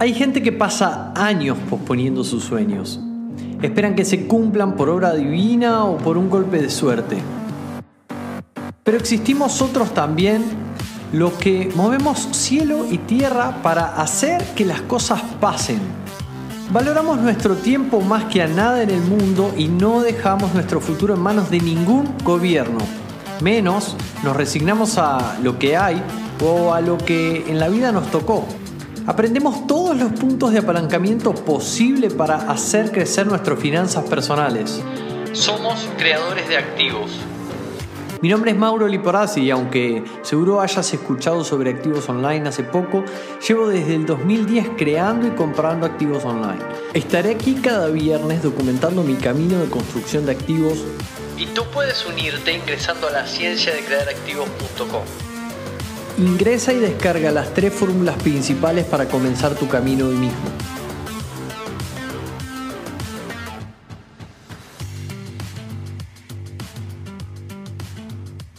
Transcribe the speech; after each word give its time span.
Hay 0.00 0.14
gente 0.14 0.44
que 0.44 0.52
pasa 0.52 1.12
años 1.16 1.58
posponiendo 1.68 2.22
sus 2.22 2.44
sueños. 2.44 3.00
Esperan 3.60 3.96
que 3.96 4.04
se 4.04 4.28
cumplan 4.28 4.76
por 4.76 4.88
obra 4.90 5.12
divina 5.12 5.82
o 5.86 5.96
por 5.98 6.16
un 6.16 6.30
golpe 6.30 6.62
de 6.62 6.70
suerte. 6.70 7.18
Pero 8.84 8.96
existimos 8.96 9.60
otros 9.60 9.92
también, 9.94 10.44
los 11.12 11.32
que 11.32 11.72
movemos 11.74 12.28
cielo 12.30 12.86
y 12.88 12.98
tierra 12.98 13.60
para 13.60 14.00
hacer 14.00 14.44
que 14.54 14.64
las 14.64 14.82
cosas 14.82 15.20
pasen. 15.40 15.80
Valoramos 16.70 17.18
nuestro 17.18 17.56
tiempo 17.56 18.00
más 18.00 18.26
que 18.26 18.40
a 18.40 18.46
nada 18.46 18.84
en 18.84 18.90
el 18.90 19.00
mundo 19.00 19.52
y 19.58 19.66
no 19.66 20.02
dejamos 20.02 20.54
nuestro 20.54 20.80
futuro 20.80 21.14
en 21.14 21.20
manos 21.20 21.50
de 21.50 21.58
ningún 21.58 22.08
gobierno. 22.22 22.78
Menos 23.40 23.96
nos 24.22 24.36
resignamos 24.36 24.96
a 24.96 25.38
lo 25.42 25.58
que 25.58 25.76
hay 25.76 26.00
o 26.40 26.72
a 26.72 26.80
lo 26.80 26.98
que 26.98 27.44
en 27.48 27.58
la 27.58 27.68
vida 27.68 27.90
nos 27.90 28.08
tocó. 28.12 28.46
Aprendemos 29.08 29.66
todos 29.66 29.96
los 29.96 30.12
puntos 30.12 30.52
de 30.52 30.58
apalancamiento 30.58 31.34
posible 31.34 32.10
para 32.10 32.34
hacer 32.52 32.92
crecer 32.92 33.26
nuestras 33.26 33.58
finanzas 33.58 34.04
personales. 34.04 34.82
Somos 35.32 35.88
creadores 35.96 36.46
de 36.46 36.58
activos. 36.58 37.12
Mi 38.20 38.28
nombre 38.28 38.50
es 38.50 38.58
Mauro 38.58 38.86
Liporazzi 38.86 39.44
y 39.44 39.50
aunque 39.50 40.04
seguro 40.20 40.60
hayas 40.60 40.92
escuchado 40.92 41.42
sobre 41.42 41.70
activos 41.70 42.06
online 42.10 42.50
hace 42.50 42.64
poco, 42.64 43.02
llevo 43.48 43.68
desde 43.68 43.94
el 43.94 44.04
2010 44.04 44.72
creando 44.76 45.26
y 45.26 45.30
comprando 45.30 45.86
activos 45.86 46.26
online. 46.26 46.62
Estaré 46.92 47.30
aquí 47.30 47.54
cada 47.54 47.88
viernes 47.88 48.42
documentando 48.42 49.02
mi 49.02 49.14
camino 49.14 49.58
de 49.58 49.70
construcción 49.70 50.26
de 50.26 50.32
activos 50.32 50.84
y 51.38 51.46
tú 51.46 51.64
puedes 51.72 52.04
unirte 52.04 52.52
ingresando 52.52 53.08
a 53.08 53.12
la 53.12 53.26
ciencia 53.26 53.72
de 53.72 53.80
crear 53.80 54.06
activos.com. 54.06 55.27
Ingresa 56.18 56.72
y 56.72 56.80
descarga 56.80 57.30
las 57.30 57.54
tres 57.54 57.72
fórmulas 57.72 58.20
principales 58.20 58.84
para 58.86 59.06
comenzar 59.06 59.54
tu 59.54 59.68
camino 59.68 60.08
hoy 60.08 60.16
mismo. 60.16 60.36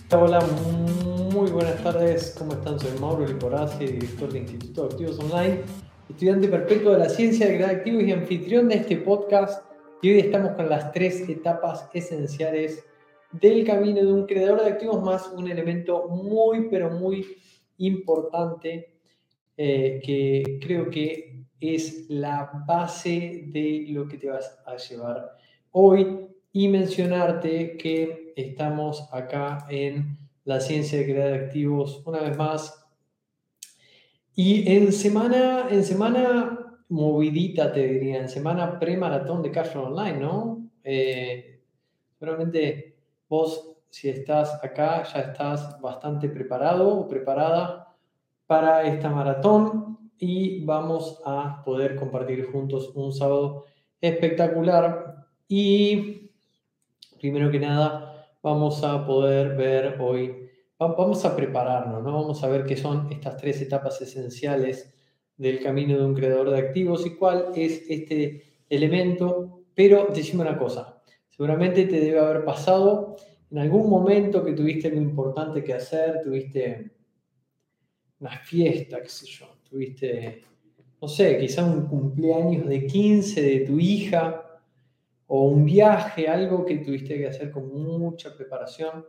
Hola, 0.10 0.40
muy 1.34 1.52
buenas 1.52 1.84
tardes. 1.84 2.34
¿Cómo 2.38 2.54
están? 2.54 2.80
Soy 2.80 2.98
Mauro 2.98 3.28
Liporazzi, 3.28 3.88
director 3.88 4.32
de 4.32 4.40
Instituto 4.40 4.88
de 4.88 4.94
Activos 4.94 5.20
Online, 5.20 5.60
estudiante 6.10 6.48
perpetuo 6.48 6.94
de 6.94 7.00
la 7.00 7.10
ciencia 7.10 7.46
de 7.46 7.58
crear 7.58 7.72
activos 7.72 8.04
y 8.04 8.14
anfitrión 8.14 8.70
de 8.70 8.76
este 8.76 8.96
podcast. 8.96 9.66
Y 10.02 10.12
hoy 10.12 10.20
estamos 10.20 10.54
con 10.54 10.70
las 10.70 10.94
tres 10.94 11.28
etapas 11.28 11.90
esenciales 11.94 12.86
del 13.32 13.66
camino 13.66 14.02
de 14.02 14.12
un 14.12 14.26
creador 14.26 14.62
de 14.62 14.70
activos 14.70 15.02
más 15.04 15.28
un 15.36 15.50
elemento 15.50 16.08
muy, 16.08 16.68
pero 16.70 16.90
muy 16.92 17.38
importante 17.78 18.94
eh, 19.58 20.02
que 20.04 20.60
creo 20.62 20.90
que 20.90 21.44
es 21.60 22.10
la 22.10 22.50
base 22.66 23.44
de 23.48 23.86
lo 23.90 24.08
que 24.08 24.18
te 24.18 24.30
vas 24.30 24.60
a 24.66 24.78
llevar 24.78 25.38
hoy 25.72 26.28
y 26.52 26.68
mencionarte 26.68 27.78
que 27.78 28.34
estamos 28.36 29.08
acá 29.12 29.68
en 29.70 30.18
la 30.46 30.60
ciencia 30.60 30.98
de 30.98 31.06
crear 31.06 31.34
activos 31.34 32.02
una 32.06 32.22
vez 32.22 32.38
más 32.38 32.80
y 34.36 34.72
en 34.72 34.94
semana, 34.94 35.68
en 35.70 35.84
semana 35.84 36.78
movidita 36.88 37.74
te 37.74 37.86
diría, 37.86 38.20
en 38.20 38.30
semana 38.30 38.80
pre-maratón 38.80 39.44
de 39.44 39.52
Cash 39.52 39.76
Online, 39.76 40.18
¿no? 40.18 40.72
Eh, 40.84 41.60
seguramente 42.18 42.89
vos 43.30 43.70
si 43.90 44.10
estás 44.10 44.64
acá, 44.64 45.04
ya 45.04 45.20
estás 45.22 45.80
bastante 45.82 46.30
preparado 46.30 46.88
o 46.90 47.08
preparada 47.08 47.96
para 48.46 48.84
esta 48.84 49.10
maratón 49.10 49.98
y 50.18 50.64
vamos 50.64 51.22
a 51.26 51.64
poder 51.64 51.96
compartir 51.96 52.52
juntos 52.52 52.92
un 52.94 53.12
sábado 53.12 53.66
espectacular. 54.02 55.28
Y 55.48 56.30
primero 57.20 57.50
que 57.50 57.60
nada, 57.60 58.28
vamos 58.44 58.84
a 58.84 59.06
poder 59.06 59.56
ver 59.56 59.98
hoy, 60.00 60.50
vamos 60.78 61.26
a 61.26 61.36
prepararnos, 61.36 62.04
¿no? 62.04 62.14
Vamos 62.14 62.44
a 62.44 62.48
ver 62.48 62.66
qué 62.66 62.78
son 62.78 63.12
estas 63.12 63.38
tres 63.38 63.62
etapas 63.62 64.02
esenciales 64.02 64.94
del 65.38 65.64
camino 65.64 65.98
de 65.98 66.06
un 66.06 66.14
creador 66.14 66.50
de 66.52 66.60
activos 66.60 67.06
y 67.06 67.16
cuál 67.16 67.48
es 67.56 67.90
este 67.90 68.64
elemento. 68.70 69.62
Pero 69.74 70.08
decime 70.14 70.42
una 70.42 70.58
cosa, 70.58 71.02
seguramente 71.30 71.86
te 71.86 72.02
debe 72.02 72.20
haber 72.20 72.44
pasado 72.44 73.16
en 73.52 73.58
algún 73.58 73.90
momento 73.90 74.44
que 74.44 74.54
tuviste 74.54 74.88
algo 74.88 75.02
importante 75.02 75.64
que 75.64 75.74
hacer, 75.74 76.22
tuviste 76.24 76.92
una 78.20 78.38
fiesta, 78.38 79.02
qué 79.02 79.10
sé 79.10 79.26
yo, 79.26 79.48
tuviste, 79.70 80.44
no 81.02 81.08
sé, 81.08 81.38
quizá 81.38 81.64
un 81.64 81.88
cumpleaños 81.88 82.68
de 82.68 82.86
15 82.86 83.42
de 83.42 83.60
tu 83.62 83.80
hija 83.80 84.62
o 85.28 85.48
un 85.48 85.66
viaje, 85.66 86.28
algo 86.28 86.66
que 86.66 86.78
tuviste 86.78 87.18
que 87.18 87.28
hacer 87.28 87.50
con 87.50 87.68
mucha 87.70 88.36
preparación 88.36 89.06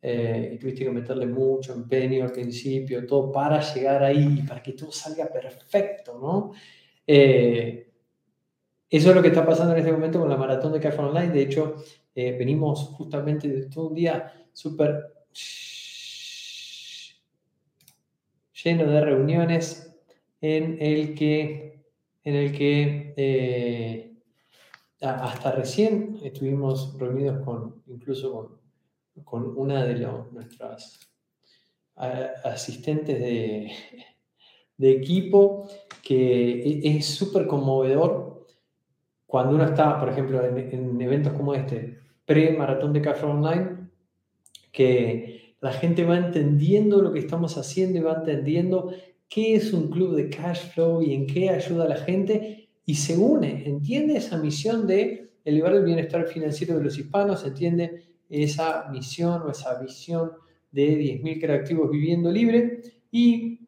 eh, 0.00 0.50
y 0.54 0.58
tuviste 0.58 0.84
que 0.84 0.90
meterle 0.90 1.26
mucho 1.26 1.72
empeño 1.72 2.24
al 2.24 2.32
principio, 2.32 3.06
todo 3.06 3.30
para 3.30 3.60
llegar 3.60 4.02
ahí, 4.02 4.42
para 4.46 4.62
que 4.62 4.72
todo 4.72 4.90
salga 4.90 5.26
perfecto, 5.26 6.18
¿no? 6.18 6.52
Eh, 7.06 7.88
eso 8.90 9.08
es 9.08 9.16
lo 9.16 9.22
que 9.22 9.28
está 9.28 9.46
pasando 9.46 9.72
en 9.72 9.78
este 9.78 9.92
momento 9.92 10.20
con 10.20 10.28
la 10.28 10.36
maratón 10.36 10.72
de 10.72 10.80
Café 10.80 11.00
Online. 11.00 11.32
De 11.32 11.42
hecho, 11.42 11.76
eh, 12.14 12.36
venimos 12.38 12.88
justamente 12.96 13.48
de 13.48 13.66
todo 13.66 13.88
un 13.88 13.94
día 13.94 14.32
súper 14.52 15.12
lleno 18.62 18.86
de 18.86 19.00
reuniones 19.00 19.96
en 20.40 20.76
el 20.80 21.14
que, 21.14 21.84
en 22.24 22.34
el 22.34 22.52
que 22.52 23.14
eh, 23.16 24.12
hasta 25.00 25.52
recién 25.52 26.18
estuvimos 26.22 26.96
reunidos 26.98 27.44
con, 27.44 27.82
incluso 27.86 28.60
con, 29.24 29.56
una 29.56 29.84
de 29.84 30.06
nuestras 30.32 31.00
asistentes 31.96 33.20
de, 33.20 33.70
equipo, 34.78 35.68
que 36.02 36.60
e, 36.60 36.96
es 36.96 37.06
súper 37.06 37.46
conmovedor 37.46 38.46
cuando 39.26 39.54
uno 39.54 39.64
está, 39.64 39.98
por 39.98 40.08
ejemplo, 40.08 40.44
en 40.44 41.00
eventos 41.00 41.32
como 41.32 41.54
este, 41.54 42.01
pre-maratón 42.24 42.92
de 42.92 43.02
Café 43.02 43.26
Online, 43.26 43.88
que 44.70 45.56
la 45.60 45.72
gente 45.72 46.04
va 46.04 46.18
entendiendo 46.18 47.00
lo 47.00 47.12
que 47.12 47.20
estamos 47.20 47.56
haciendo 47.56 47.98
y 47.98 48.02
va 48.02 48.14
entendiendo 48.14 48.92
qué 49.28 49.54
es 49.54 49.72
un 49.72 49.90
club 49.90 50.14
de 50.16 50.28
cash 50.28 50.72
flow 50.72 51.02
y 51.02 51.14
en 51.14 51.26
qué 51.26 51.50
ayuda 51.50 51.84
a 51.84 51.88
la 51.88 51.96
gente 51.96 52.68
y 52.84 52.96
se 52.96 53.16
une, 53.16 53.66
entiende 53.66 54.16
esa 54.16 54.38
misión 54.38 54.86
de 54.86 55.30
elevar 55.44 55.74
el 55.74 55.84
bienestar 55.84 56.26
financiero 56.26 56.76
de 56.76 56.84
los 56.84 56.98
hispanos, 56.98 57.44
entiende 57.46 58.02
esa 58.28 58.88
misión 58.90 59.42
o 59.42 59.50
esa 59.50 59.78
visión 59.80 60.32
de 60.70 60.98
10.000 60.98 61.40
creativos 61.40 61.90
viviendo 61.90 62.30
libre 62.30 62.80
y 63.10 63.60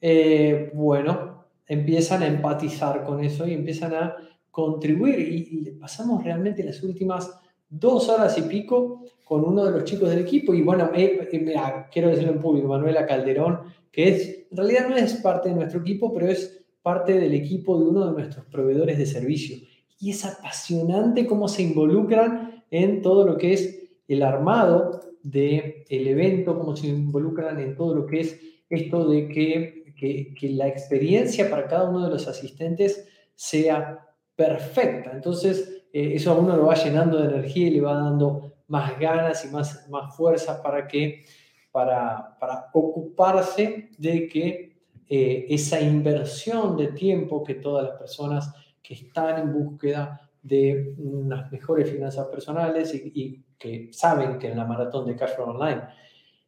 eh, 0.00 0.70
bueno, 0.74 1.44
empiezan 1.66 2.22
a 2.22 2.26
empatizar 2.26 3.04
con 3.04 3.22
eso 3.22 3.46
y 3.46 3.54
empiezan 3.54 3.94
a 3.94 4.16
contribuir 4.50 5.18
y, 5.20 5.68
y 5.68 5.70
pasamos 5.72 6.22
realmente 6.24 6.62
las 6.62 6.82
últimas 6.82 7.38
dos 7.78 8.08
horas 8.08 8.36
y 8.38 8.42
pico 8.42 9.04
con 9.24 9.44
uno 9.44 9.64
de 9.64 9.72
los 9.72 9.84
chicos 9.84 10.10
del 10.10 10.20
equipo. 10.20 10.54
Y 10.54 10.62
bueno, 10.62 10.90
eh, 10.94 11.28
eh, 11.30 11.54
quiero 11.90 12.08
decirlo 12.08 12.32
en 12.32 12.40
público, 12.40 12.68
Manuela 12.68 13.06
Calderón, 13.06 13.60
que 13.90 14.08
es, 14.08 14.46
en 14.50 14.56
realidad 14.56 14.88
no 14.88 14.96
es 14.96 15.14
parte 15.14 15.48
de 15.48 15.54
nuestro 15.54 15.80
equipo, 15.80 16.12
pero 16.12 16.28
es 16.28 16.64
parte 16.82 17.18
del 17.18 17.32
equipo 17.32 17.78
de 17.78 17.86
uno 17.86 18.06
de 18.06 18.12
nuestros 18.12 18.44
proveedores 18.46 18.98
de 18.98 19.06
servicio. 19.06 19.56
Y 19.98 20.10
es 20.10 20.24
apasionante 20.24 21.26
cómo 21.26 21.48
se 21.48 21.62
involucran 21.62 22.64
en 22.70 23.00
todo 23.02 23.26
lo 23.26 23.36
que 23.38 23.54
es 23.54 23.80
el 24.06 24.22
armado 24.22 25.00
del 25.22 25.84
el 25.88 26.06
evento, 26.06 26.58
cómo 26.58 26.76
se 26.76 26.88
involucran 26.88 27.58
en 27.58 27.74
todo 27.74 27.94
lo 27.94 28.06
que 28.06 28.20
es 28.20 28.40
esto 28.68 29.08
de 29.08 29.28
que, 29.28 29.94
que, 29.96 30.34
que 30.38 30.50
la 30.50 30.68
experiencia 30.68 31.48
para 31.48 31.66
cada 31.66 31.88
uno 31.88 32.04
de 32.04 32.10
los 32.10 32.28
asistentes 32.28 33.08
sea 33.34 34.06
perfecta. 34.36 35.12
Entonces, 35.12 35.73
eh, 35.94 36.16
eso 36.16 36.32
a 36.32 36.34
uno 36.34 36.56
lo 36.56 36.66
va 36.66 36.74
llenando 36.74 37.18
de 37.18 37.28
energía 37.28 37.68
y 37.68 37.70
le 37.70 37.80
va 37.80 37.94
dando 37.94 38.52
más 38.66 38.98
ganas 38.98 39.44
y 39.44 39.48
más, 39.48 39.88
más 39.88 40.16
fuerzas 40.16 40.60
para 40.60 40.88
que 40.88 41.24
para, 41.70 42.36
para 42.38 42.70
ocuparse 42.72 43.90
de 43.96 44.28
que 44.28 44.76
eh, 45.08 45.46
esa 45.50 45.80
inversión 45.80 46.76
de 46.76 46.88
tiempo 46.88 47.44
que 47.44 47.54
todas 47.54 47.84
las 47.84 47.98
personas 47.98 48.52
que 48.82 48.94
están 48.94 49.40
en 49.40 49.52
búsqueda 49.52 50.20
de 50.42 50.94
unas 50.98 51.50
mejores 51.52 51.90
finanzas 51.90 52.26
personales 52.26 52.92
y, 52.94 53.42
que 53.56 53.88
saben 53.92 54.38
que 54.38 54.48
en 54.48 54.58
la 54.58 54.66
maratón 54.66 55.06
de 55.06 55.16
Cash 55.16 55.38
Online 55.38 55.82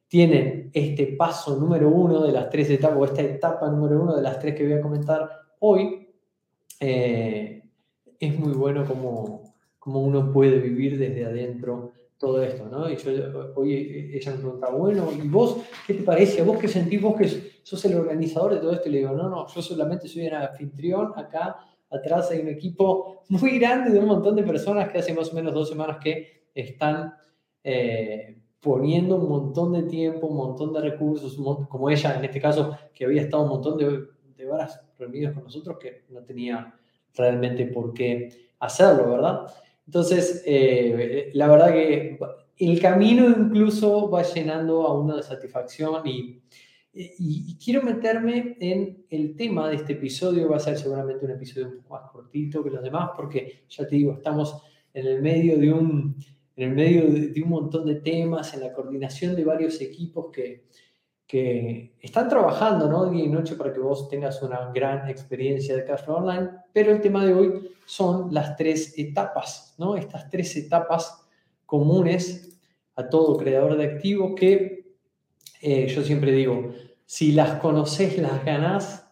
tienen 0.09 0.71
este 0.73 1.07
paso 1.07 1.57
número 1.57 1.89
uno 1.89 2.23
de 2.23 2.33
las 2.33 2.51
tres 2.51 2.69
etapas, 2.69 2.99
o 2.99 3.05
esta 3.05 3.23
etapa 3.23 3.71
número 3.71 4.03
uno 4.03 4.17
de 4.17 4.23
las 4.23 4.39
tres 4.39 4.55
que 4.55 4.65
voy 4.65 4.75
a 4.75 4.83
comentar 4.83 5.31
hoy, 5.61 6.09
eh, 6.81 7.56
es 8.21 8.39
muy 8.39 8.53
bueno 8.53 8.85
como, 8.85 9.55
como 9.79 10.01
uno 10.01 10.33
puede 10.33 10.59
vivir 10.59 10.99
desde 10.99 11.25
adentro 11.25 11.93
todo 12.19 12.43
esto, 12.43 12.67
¿no? 12.69 12.91
Y 12.91 12.97
yo, 12.97 13.11
hoy 13.55 14.11
ella 14.15 14.33
me 14.33 14.39
pregunta, 14.39 14.71
bueno, 14.71 15.11
¿y 15.13 15.29
vos 15.29 15.59
qué 15.87 15.95
te 15.95 16.03
parece? 16.03 16.41
¿A 16.41 16.45
vos 16.45 16.59
qué 16.59 16.69
sentís? 16.69 17.01
¿Vos 17.01 17.17
que 17.17 17.57
sos 17.67 17.85
el 17.85 17.97
organizador 17.97 18.55
de 18.55 18.61
todo 18.61 18.73
esto. 18.73 18.89
Y 18.89 18.93
le 18.93 18.99
digo, 18.99 19.11
no, 19.11 19.29
no, 19.29 19.49
yo 19.49 19.61
solamente 19.61 20.07
soy 20.07 20.29
un 20.29 20.35
anfitrión. 20.35 21.13
Acá 21.17 21.57
atrás 21.91 22.31
hay 22.31 22.39
un 22.39 22.49
equipo 22.49 23.25
muy 23.29 23.59
grande 23.59 23.91
de 23.91 23.99
un 23.99 24.07
montón 24.07 24.37
de 24.37 24.45
personas 24.45 24.89
que 24.89 24.99
hace 24.99 25.13
más 25.13 25.33
o 25.33 25.35
menos 25.35 25.53
dos 25.53 25.69
semanas 25.69 25.99
que 26.01 26.47
están 26.55 27.15
eh, 27.65 28.41
poniendo 28.61 29.17
un 29.17 29.29
montón 29.29 29.73
de 29.73 29.83
tiempo, 29.83 30.29
un 30.29 30.37
montón 30.37 30.73
de 30.73 30.81
recursos, 30.81 31.37
como 31.69 31.91
ella 31.91 32.17
en 32.17 32.25
este 32.25 32.41
caso, 32.41 32.79
que 32.95 33.05
había 33.05 33.23
estado 33.23 33.43
un 33.43 33.49
montón 33.49 33.79
de, 33.79 34.07
de 34.37 34.49
horas 34.49 34.81
reunidos 34.97 35.35
con 35.35 35.43
nosotros, 35.43 35.77
que 35.81 36.05
no 36.11 36.23
tenía 36.23 36.73
realmente 37.17 37.67
por 37.67 37.93
qué 37.95 38.29
hacerlo, 38.59 39.11
¿verdad? 39.11 39.47
Entonces, 39.87 40.43
eh, 40.47 41.31
la 41.35 41.49
verdad 41.49 41.73
que 41.73 42.19
el 42.59 42.81
camino 42.81 43.29
incluso 43.29 44.11
va 44.11 44.23
llenando 44.23 44.87
a 44.87 44.99
uno 44.99 45.17
de 45.17 45.23
satisfacción 45.23 46.07
y, 46.07 46.43
y, 46.93 47.57
quiero 47.63 47.83
meterme 47.83 48.57
en 48.59 49.05
el 49.11 49.37
tema 49.37 49.69
de 49.69 49.77
este 49.77 49.93
episodio, 49.93 50.49
va 50.49 50.57
a 50.57 50.61
ser 50.61 50.79
seguramente 50.79 51.25
un 51.25 51.33
episodio 51.33 51.69
un 51.69 51.77
poco 51.83 51.95
más 51.95 52.11
cortito 52.11 52.65
que 52.65 52.71
los 52.71 52.83
demás, 52.83 53.11
porque 53.15 53.65
ya 53.69 53.87
te 53.87 53.97
digo, 53.97 54.15
estamos 54.15 54.63
en 54.95 55.07
el 55.07 55.21
medio 55.21 55.59
de 55.59 55.73
un, 55.73 56.17
en 56.57 56.71
el 56.71 56.75
medio 56.75 57.03
de, 57.03 57.43
un 57.43 57.51
montón 57.51 57.85
de 57.85 57.97
temas, 57.97 58.55
en 58.55 58.61
la 58.61 58.73
coordinación 58.73 59.37
de 59.37 59.45
varios 59.45 59.81
equipos 59.83 60.31
que, 60.33 60.65
que 61.27 61.97
están 62.01 62.29
trabajando 62.29 62.89
¿no? 62.89 63.11
día 63.11 63.25
y 63.25 63.29
noche 63.29 63.57
para 63.57 63.73
que 63.73 63.81
vos 63.81 64.09
tengas 64.09 64.43
una 64.43 64.71
gran 64.73 65.09
experiencia 65.09 65.75
de 65.75 65.85
Cashflow 65.85 66.19
Online, 66.19 66.51
pero 66.73 66.93
el 66.93 67.01
tema 67.01 67.25
de 67.25 67.35
hoy 67.35 67.71
son 67.85 68.33
las 68.33 68.57
tres 68.57 68.97
etapas, 68.97 69.75
¿no? 69.79 69.97
estas 69.97 70.31
tres 70.31 70.57
etapas 70.57 71.27
comunes 71.65 72.59
a 72.95 73.09
todo 73.09 73.37
creador 73.37 73.77
de 73.77 73.85
activos 73.85 74.33
que 74.37 74.77
eh, 75.61 75.89
yo 75.89 76.03
siempre 76.03 76.33
digo, 76.33 76.73
si 77.05 77.33
las 77.33 77.61
conoces 77.61 78.19
las 78.19 78.45
ganás 78.45 79.07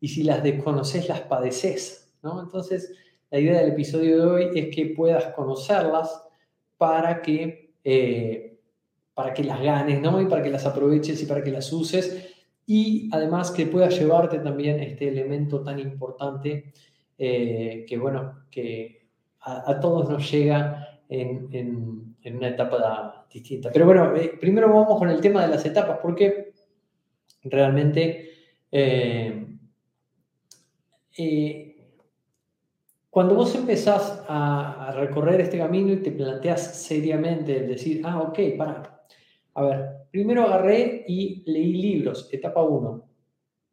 y 0.00 0.08
si 0.08 0.22
las 0.22 0.42
desconoces 0.42 1.08
las 1.08 1.22
padeces. 1.22 2.14
¿no? 2.22 2.42
Entonces, 2.42 2.92
la 3.30 3.38
idea 3.38 3.60
del 3.60 3.72
episodio 3.72 4.18
de 4.18 4.26
hoy 4.26 4.58
es 4.58 4.74
que 4.74 4.86
puedas 4.86 5.26
conocerlas 5.34 6.22
para 6.76 7.22
que, 7.22 7.74
eh, 7.84 8.55
para 9.16 9.32
que 9.32 9.42
las 9.42 9.62
ganes, 9.62 9.98
¿no? 10.02 10.20
Y 10.20 10.26
para 10.26 10.42
que 10.42 10.50
las 10.50 10.66
aproveches 10.66 11.22
y 11.22 11.24
para 11.24 11.42
que 11.42 11.50
las 11.50 11.72
uses. 11.72 12.34
Y 12.66 13.08
además 13.10 13.50
que 13.50 13.64
puedas 13.64 13.98
llevarte 13.98 14.40
también 14.40 14.78
este 14.80 15.08
elemento 15.08 15.62
tan 15.62 15.78
importante 15.78 16.74
eh, 17.16 17.86
que, 17.88 17.96
bueno, 17.96 18.44
que 18.50 19.08
a, 19.40 19.80
todos 19.80 20.10
nos 20.10 20.30
llega 20.30 21.00
en, 21.08 21.48
en, 21.50 22.36
una 22.36 22.48
etapa 22.48 23.26
distinta. 23.32 23.70
Pero 23.72 23.86
bueno, 23.86 24.14
eh, 24.14 24.34
primero 24.38 24.68
vamos 24.68 24.98
con 24.98 25.08
el 25.08 25.18
tema 25.18 25.40
de 25.46 25.48
las 25.48 25.64
etapas, 25.64 25.98
porque 26.02 26.52
realmente 27.42 28.32
cuando 33.08 33.34
vos 33.34 33.54
empezás 33.54 34.22
a, 34.28 34.92
recorrer 34.94 35.40
este 35.40 35.56
camino 35.56 35.90
y 35.90 36.02
te 36.02 36.12
planteas 36.12 36.82
seriamente 36.82 37.56
el 37.56 37.68
decir, 37.68 38.02
ah, 38.04 38.20
ok, 38.20 38.38
para. 38.58 38.95
A 39.56 39.62
ver, 39.62 40.06
primero 40.10 40.42
agarré 40.42 41.04
y 41.08 41.42
leí 41.50 41.72
libros, 41.72 42.28
etapa 42.30 42.62
1. 42.62 43.08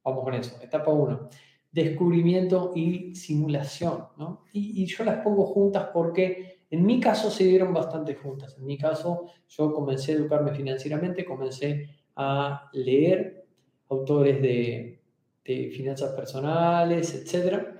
Vamos 0.05 0.23
con 0.23 0.33
eso, 0.33 0.57
etapa 0.61 0.91
1. 0.91 1.29
Descubrimiento 1.73 2.71
y 2.73 3.13
simulación, 3.15 4.05
¿no? 4.17 4.45
Y, 4.53 4.85
yo 4.85 5.03
las 5.03 5.21
pongo 5.21 5.45
juntas 5.45 5.89
porque 5.93 6.61
en 6.69 6.85
mi 6.85 7.01
caso 7.01 7.29
se 7.29 7.43
dieron 7.43 7.73
bastante 7.73 8.15
juntas. 8.15 8.55
En 8.57 8.65
mi 8.65 8.77
caso, 8.77 9.25
yo 9.49 9.73
comencé 9.73 10.13
a 10.13 10.15
educarme 10.15 10.53
financieramente, 10.53 11.25
comencé 11.25 11.89
a 12.15 12.69
leer 12.71 13.45
autores 13.89 14.41
de, 14.41 15.01
finanzas 15.43 16.13
personales, 16.13 17.13
etcétera 17.13 17.77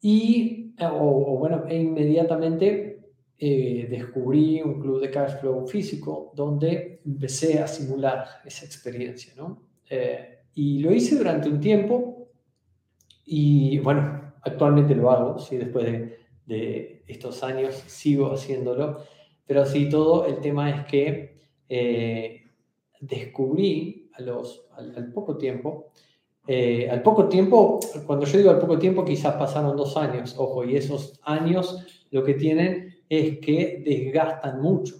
y, 0.00 0.74
eh, 0.78 0.88
o, 0.90 1.38
bueno, 1.38 1.64
e 1.68 1.76
inmediatamente 1.76 2.89
eh, 3.40 3.86
descubrí 3.90 4.60
un 4.60 4.78
club 4.80 5.00
de 5.00 5.10
cash 5.10 5.40
flow 5.40 5.66
físico 5.66 6.30
donde 6.36 7.00
empecé 7.06 7.58
a 7.58 7.66
simular 7.66 8.24
esa 8.44 8.66
experiencia, 8.66 9.32
¿no? 9.36 9.62
Eh, 9.88 10.40
y 10.54 10.78
lo 10.80 10.92
hice 10.92 11.16
durante 11.16 11.48
un 11.48 11.58
tiempo 11.58 12.28
y 13.24 13.78
bueno, 13.78 14.34
actualmente 14.42 14.94
lo 14.94 15.10
hago, 15.10 15.38
¿sí? 15.38 15.56
Después 15.56 15.86
de, 15.86 16.18
de 16.46 17.02
estos 17.06 17.42
años 17.42 17.74
sigo 17.86 18.32
haciéndolo, 18.32 18.98
pero 19.46 19.62
así 19.62 19.88
todo, 19.88 20.26
el 20.26 20.40
tema 20.40 20.70
es 20.70 20.84
que 20.86 21.40
descubrí 23.00 24.10
a 24.14 24.22
los, 24.22 24.66
al 24.76 25.12
poco 25.12 25.38
tiempo 25.38 25.92
eh, 26.46 26.88
al 26.90 27.02
poco 27.02 27.28
tiempo, 27.28 27.78
cuando 28.06 28.26
yo 28.26 28.38
digo 28.38 28.50
al 28.50 28.58
poco 28.58 28.76
tiempo, 28.76 29.04
quizás 29.04 29.36
pasaron 29.36 29.76
dos 29.76 29.96
años, 29.96 30.34
ojo, 30.36 30.64
y 30.64 30.74
esos 30.74 31.20
años 31.22 31.86
lo 32.10 32.24
que 32.24 32.34
tienen 32.34 32.96
es 33.10 33.40
que 33.40 33.82
desgastan 33.84 34.62
mucho. 34.62 34.94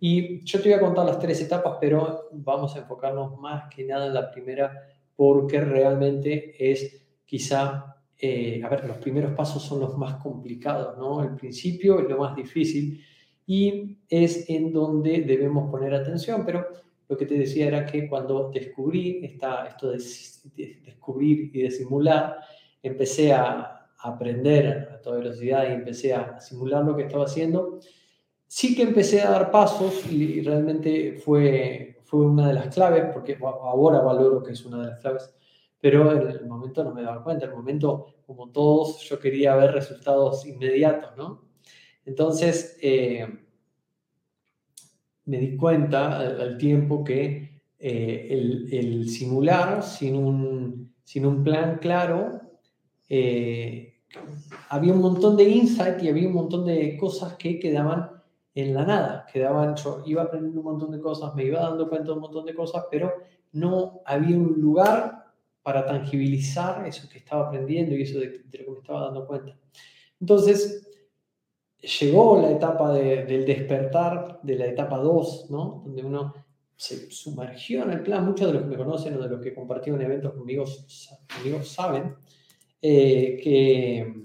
Y 0.00 0.44
yo 0.44 0.60
te 0.60 0.68
voy 0.68 0.78
a 0.78 0.80
contar 0.80 1.06
las 1.06 1.20
tres 1.20 1.40
etapas, 1.40 1.78
pero 1.80 2.28
vamos 2.32 2.74
a 2.74 2.80
enfocarnos 2.80 3.38
más 3.38 3.72
que 3.72 3.84
nada 3.84 4.08
en 4.08 4.14
la 4.14 4.32
primera, 4.32 4.88
porque 5.14 5.60
realmente 5.60 6.56
es 6.58 7.06
quizá, 7.24 7.96
eh, 8.18 8.60
a 8.64 8.68
ver, 8.68 8.84
los 8.84 8.98
primeros 8.98 9.32
pasos 9.32 9.62
son 9.62 9.78
los 9.78 9.96
más 9.96 10.14
complicados, 10.16 10.98
¿no? 10.98 11.22
El 11.22 11.36
principio 11.36 12.00
es 12.00 12.08
lo 12.08 12.18
más 12.18 12.34
difícil 12.34 13.00
y 13.46 13.98
es 14.08 14.50
en 14.50 14.72
donde 14.72 15.20
debemos 15.20 15.70
poner 15.70 15.94
atención, 15.94 16.44
pero 16.44 16.66
lo 17.08 17.16
que 17.16 17.26
te 17.26 17.38
decía 17.38 17.68
era 17.68 17.86
que 17.86 18.08
cuando 18.08 18.50
descubrí 18.50 19.20
esta, 19.22 19.66
esto 19.66 19.90
de, 19.90 20.80
descubrir 20.84 21.50
y 21.54 21.62
de 21.62 21.70
simular, 21.70 22.38
empecé 22.82 23.32
a 23.32 23.81
aprender 24.02 24.88
a 24.92 25.00
toda 25.00 25.18
velocidad 25.18 25.68
y 25.68 25.72
empecé 25.72 26.14
a 26.14 26.40
simular 26.40 26.84
lo 26.84 26.96
que 26.96 27.04
estaba 27.04 27.24
haciendo. 27.24 27.78
Sí 28.46 28.74
que 28.74 28.82
empecé 28.82 29.22
a 29.22 29.30
dar 29.30 29.50
pasos 29.50 30.10
y 30.10 30.42
realmente 30.42 31.14
fue, 31.14 32.00
fue 32.04 32.26
una 32.26 32.48
de 32.48 32.54
las 32.54 32.74
claves, 32.74 33.04
porque 33.12 33.38
ahora 33.40 34.00
valoro 34.00 34.42
que 34.42 34.52
es 34.52 34.64
una 34.64 34.80
de 34.82 34.86
las 34.88 35.00
claves, 35.00 35.34
pero 35.80 36.12
en 36.12 36.28
el 36.28 36.46
momento 36.46 36.84
no 36.84 36.92
me 36.92 37.02
daba 37.02 37.24
cuenta. 37.24 37.46
En 37.46 37.52
el 37.52 37.56
momento, 37.56 38.16
como 38.26 38.50
todos, 38.50 39.00
yo 39.08 39.18
quería 39.18 39.54
ver 39.56 39.72
resultados 39.72 40.44
inmediatos, 40.46 41.16
¿no? 41.16 41.48
Entonces, 42.04 42.78
eh, 42.82 43.26
me 45.24 45.38
di 45.38 45.56
cuenta 45.56 46.18
al, 46.18 46.58
tiempo 46.58 47.04
que 47.04 47.62
eh, 47.78 48.28
el, 48.70 49.08
simular 49.08 49.82
sin 49.82 50.16
un, 50.16 50.94
sin 51.04 51.26
un 51.26 51.42
plan 51.42 51.78
claro, 51.80 52.40
eh, 53.08 53.91
había 54.68 54.92
un 54.92 55.00
montón 55.00 55.36
de 55.36 55.44
insight 55.44 56.02
y 56.02 56.08
había 56.08 56.28
un 56.28 56.34
montón 56.34 56.64
de 56.64 56.96
cosas 56.96 57.34
que 57.36 57.58
quedaban 57.58 58.10
en 58.54 58.74
la 58.74 58.84
nada, 58.84 59.26
quedaban, 59.32 59.76
yo 59.76 60.02
iba 60.04 60.22
aprendiendo 60.22 60.60
un 60.60 60.66
montón 60.66 60.90
de 60.90 61.00
cosas, 61.00 61.34
me 61.34 61.44
iba 61.44 61.60
dando 61.60 61.88
cuenta 61.88 62.08
de 62.08 62.12
un 62.12 62.20
montón 62.20 62.44
de 62.44 62.54
cosas, 62.54 62.84
pero 62.90 63.12
no 63.52 64.02
había 64.04 64.36
un 64.36 64.60
lugar 64.60 65.24
para 65.62 65.86
tangibilizar 65.86 66.86
eso 66.86 67.08
que 67.08 67.18
estaba 67.18 67.46
aprendiendo 67.46 67.94
y 67.94 68.02
eso 68.02 68.18
de, 68.18 68.42
de 68.44 68.58
lo 68.58 68.64
que 68.64 68.70
me 68.70 68.78
estaba 68.78 69.02
dando 69.02 69.26
cuenta. 69.26 69.56
Entonces, 70.20 70.88
llegó 72.00 72.40
la 72.40 72.50
etapa 72.50 72.92
del 72.92 73.44
despertar, 73.44 74.40
de 74.42 74.56
la 74.56 74.66
etapa 74.66 74.98
2, 74.98 75.50
¿no? 75.50 75.82
Donde 75.84 76.04
uno 76.04 76.34
se 76.76 77.10
sumergió 77.10 77.82
en 77.84 77.92
el 77.92 78.02
plan. 78.02 78.24
Muchos 78.24 78.48
de 78.48 78.54
los 78.54 78.62
que 78.62 78.68
me 78.68 78.76
conocen 78.76 79.16
o 79.16 79.22
de 79.22 79.28
los 79.28 79.40
que 79.40 79.54
compartieron 79.54 80.00
eventos 80.00 80.32
conmigo, 80.32 80.64
conmigo 81.34 81.62
saben 81.62 82.16
eh, 82.82 83.40
que 83.42 84.22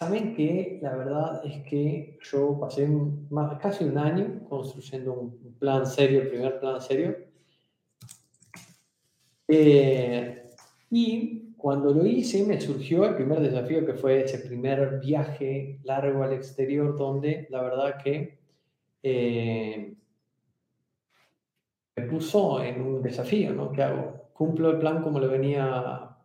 saben 0.00 0.34
que 0.34 0.80
la 0.82 0.96
verdad 0.96 1.46
es 1.46 1.62
que 1.68 2.18
yo 2.22 2.58
pasé 2.58 2.88
más, 3.30 3.58
casi 3.60 3.84
un 3.84 3.96
año 3.96 4.40
construyendo 4.48 5.12
un 5.12 5.54
plan 5.58 5.86
serio, 5.86 6.22
el 6.22 6.28
primer 6.28 6.58
plan 6.58 6.80
serio. 6.80 7.16
Eh, 9.46 10.50
y 10.90 11.54
cuando 11.56 11.92
lo 11.92 12.06
hice 12.06 12.44
me 12.44 12.60
surgió 12.60 13.04
el 13.04 13.14
primer 13.14 13.40
desafío 13.40 13.84
que 13.84 13.94
fue 13.94 14.24
ese 14.24 14.38
primer 14.38 14.98
viaje 15.00 15.78
largo 15.84 16.22
al 16.22 16.32
exterior 16.32 16.96
donde 16.96 17.46
la 17.50 17.62
verdad 17.62 18.02
que 18.02 18.38
eh, 19.02 19.94
me 21.96 22.02
puso 22.06 22.62
en 22.62 22.80
un 22.80 23.02
desafío, 23.02 23.52
¿no? 23.52 23.70
¿Qué 23.70 23.82
hago? 23.82 24.19
¿Cumplo 24.40 24.70
el 24.70 24.78
plan 24.78 25.02
como 25.02 25.20
lo 25.20 25.28
venía 25.28 26.16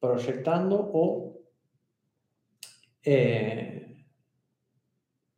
proyectando 0.00 0.90
o 0.94 1.38
eh, 3.04 4.06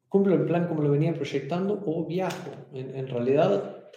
cumplo 0.09 0.37
el 0.37 0.45
plan 0.45 0.69
como 0.69 0.81
lo 0.81 0.93
venía 0.93 1.13
proyectando 1.13 1.83
o 1.85 2.07
viajo? 2.07 2.51
En, 2.73 3.09
realidad, 3.09 3.89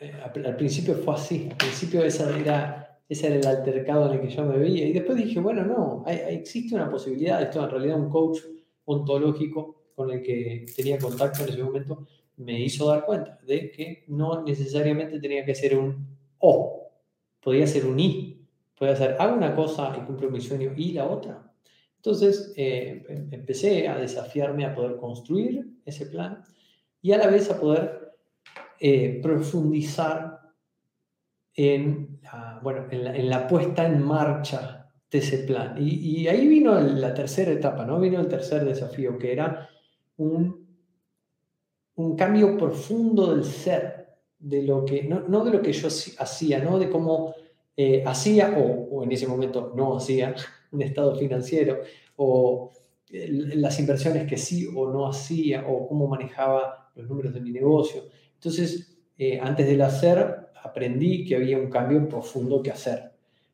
eh, 0.00 0.12
al, 0.22 0.56
principio 0.56 0.96
fue 0.96 1.14
así. 1.14 1.48
Al 1.50 1.56
principio 1.56 2.04
esa 2.04 2.38
era 2.38 3.00
ese 3.08 3.28
era 3.28 3.36
el 3.36 3.46
altercado 3.46 4.06
en 4.12 4.20
el 4.20 4.28
que 4.28 4.34
yo 4.36 4.44
me 4.44 4.58
veía. 4.58 4.86
Y 4.86 4.92
después 4.92 5.16
dije, 5.16 5.40
bueno, 5.40 5.64
no, 5.64 6.04
existe 6.06 6.74
una 6.74 6.90
posibilidad. 6.90 7.40
Esto 7.40 7.64
en 7.64 7.70
realidad 7.70 7.98
un 7.98 8.10
coach 8.10 8.40
ontológico 8.84 9.84
con 9.94 10.10
el 10.10 10.22
que 10.22 10.66
tenía 10.76 10.98
contacto 10.98 11.42
en 11.42 11.48
ese 11.48 11.64
momento 11.64 12.06
me 12.36 12.60
hizo 12.60 12.86
dar 12.86 13.06
cuenta 13.06 13.38
de 13.46 13.70
que 13.70 14.04
no 14.08 14.42
necesariamente 14.42 15.18
tenía 15.18 15.42
que 15.42 15.54
ser 15.54 15.78
un 15.78 16.18
O 16.36 16.81
podría 17.42 17.66
ser 17.66 17.86
un 17.86 17.98
y. 17.98 18.46
Podría 18.78 18.96
ser, 18.96 19.16
hago 19.18 19.36
una 19.36 19.54
cosa 19.54 19.96
y 19.98 20.06
cumplo 20.06 20.30
mi 20.30 20.40
sueño 20.40 20.72
y 20.76 20.92
la 20.92 21.06
otra. 21.06 21.52
Entonces 21.96 22.52
eh, 22.56 23.04
em, 23.08 23.28
empecé 23.32 23.86
a 23.86 23.96
desafiarme 23.96 24.64
a 24.64 24.74
poder 24.74 24.96
construir 24.96 25.78
ese 25.84 26.06
plan 26.06 26.42
y 27.00 27.12
a 27.12 27.18
la 27.18 27.28
vez 27.28 27.50
a 27.50 27.60
poder 27.60 28.12
eh, 28.80 29.20
profundizar 29.22 30.40
en 31.54 32.18
la, 32.22 32.60
bueno, 32.62 32.88
en 32.90 33.28
la, 33.28 33.46
puesta 33.46 33.86
en 33.86 34.02
marcha 34.02 34.90
de 35.10 35.18
ese 35.18 35.38
plan. 35.38 35.76
Y, 35.78 36.26
ahí 36.26 36.48
vino 36.48 36.80
la 36.80 37.12
tercera 37.12 37.52
etapa, 37.52 37.84
¿no? 37.84 38.00
Vino 38.00 38.18
el 38.18 38.28
tercer 38.28 38.64
desafío, 38.64 39.18
que 39.18 39.32
era 39.32 39.68
un, 40.16 40.66
un 41.94 42.16
cambio 42.16 42.56
profundo 42.56 43.34
del 43.34 43.44
ser, 43.44 44.01
de 44.42 44.62
lo 44.62 44.84
que, 44.84 45.04
no, 45.04 45.20
no 45.20 45.44
de 45.44 45.52
lo 45.52 45.62
que 45.62 45.72
yo 45.72 45.88
hacía, 45.88 46.58
¿no? 46.58 46.78
De 46.78 46.90
cómo 46.90 47.34
eh, 47.76 48.02
hacía 48.04 48.54
o, 48.58 48.96
o, 48.96 49.04
en 49.04 49.12
ese 49.12 49.26
momento 49.26 49.72
no 49.74 49.96
hacía 49.96 50.34
un 50.72 50.82
estado 50.82 51.14
financiero, 51.16 51.80
o 52.16 52.72
las 53.08 53.78
inversiones 53.78 54.26
que 54.26 54.36
sí 54.36 54.66
o 54.74 54.90
no 54.90 55.06
hacía, 55.06 55.66
o 55.68 55.86
cómo 55.86 56.08
manejaba 56.08 56.90
los 56.94 57.08
números 57.08 57.34
de 57.34 57.40
mi 57.40 57.52
negocio. 57.52 58.04
Entonces, 58.34 58.98
eh, 59.18 59.38
antes 59.40 59.66
del 59.66 59.82
hacer, 59.82 60.48
aprendí 60.62 61.24
que 61.24 61.36
había 61.36 61.58
un 61.58 61.68
cambio 61.68 62.08
profundo 62.08 62.62
que 62.62 62.70
hacer. 62.70 63.12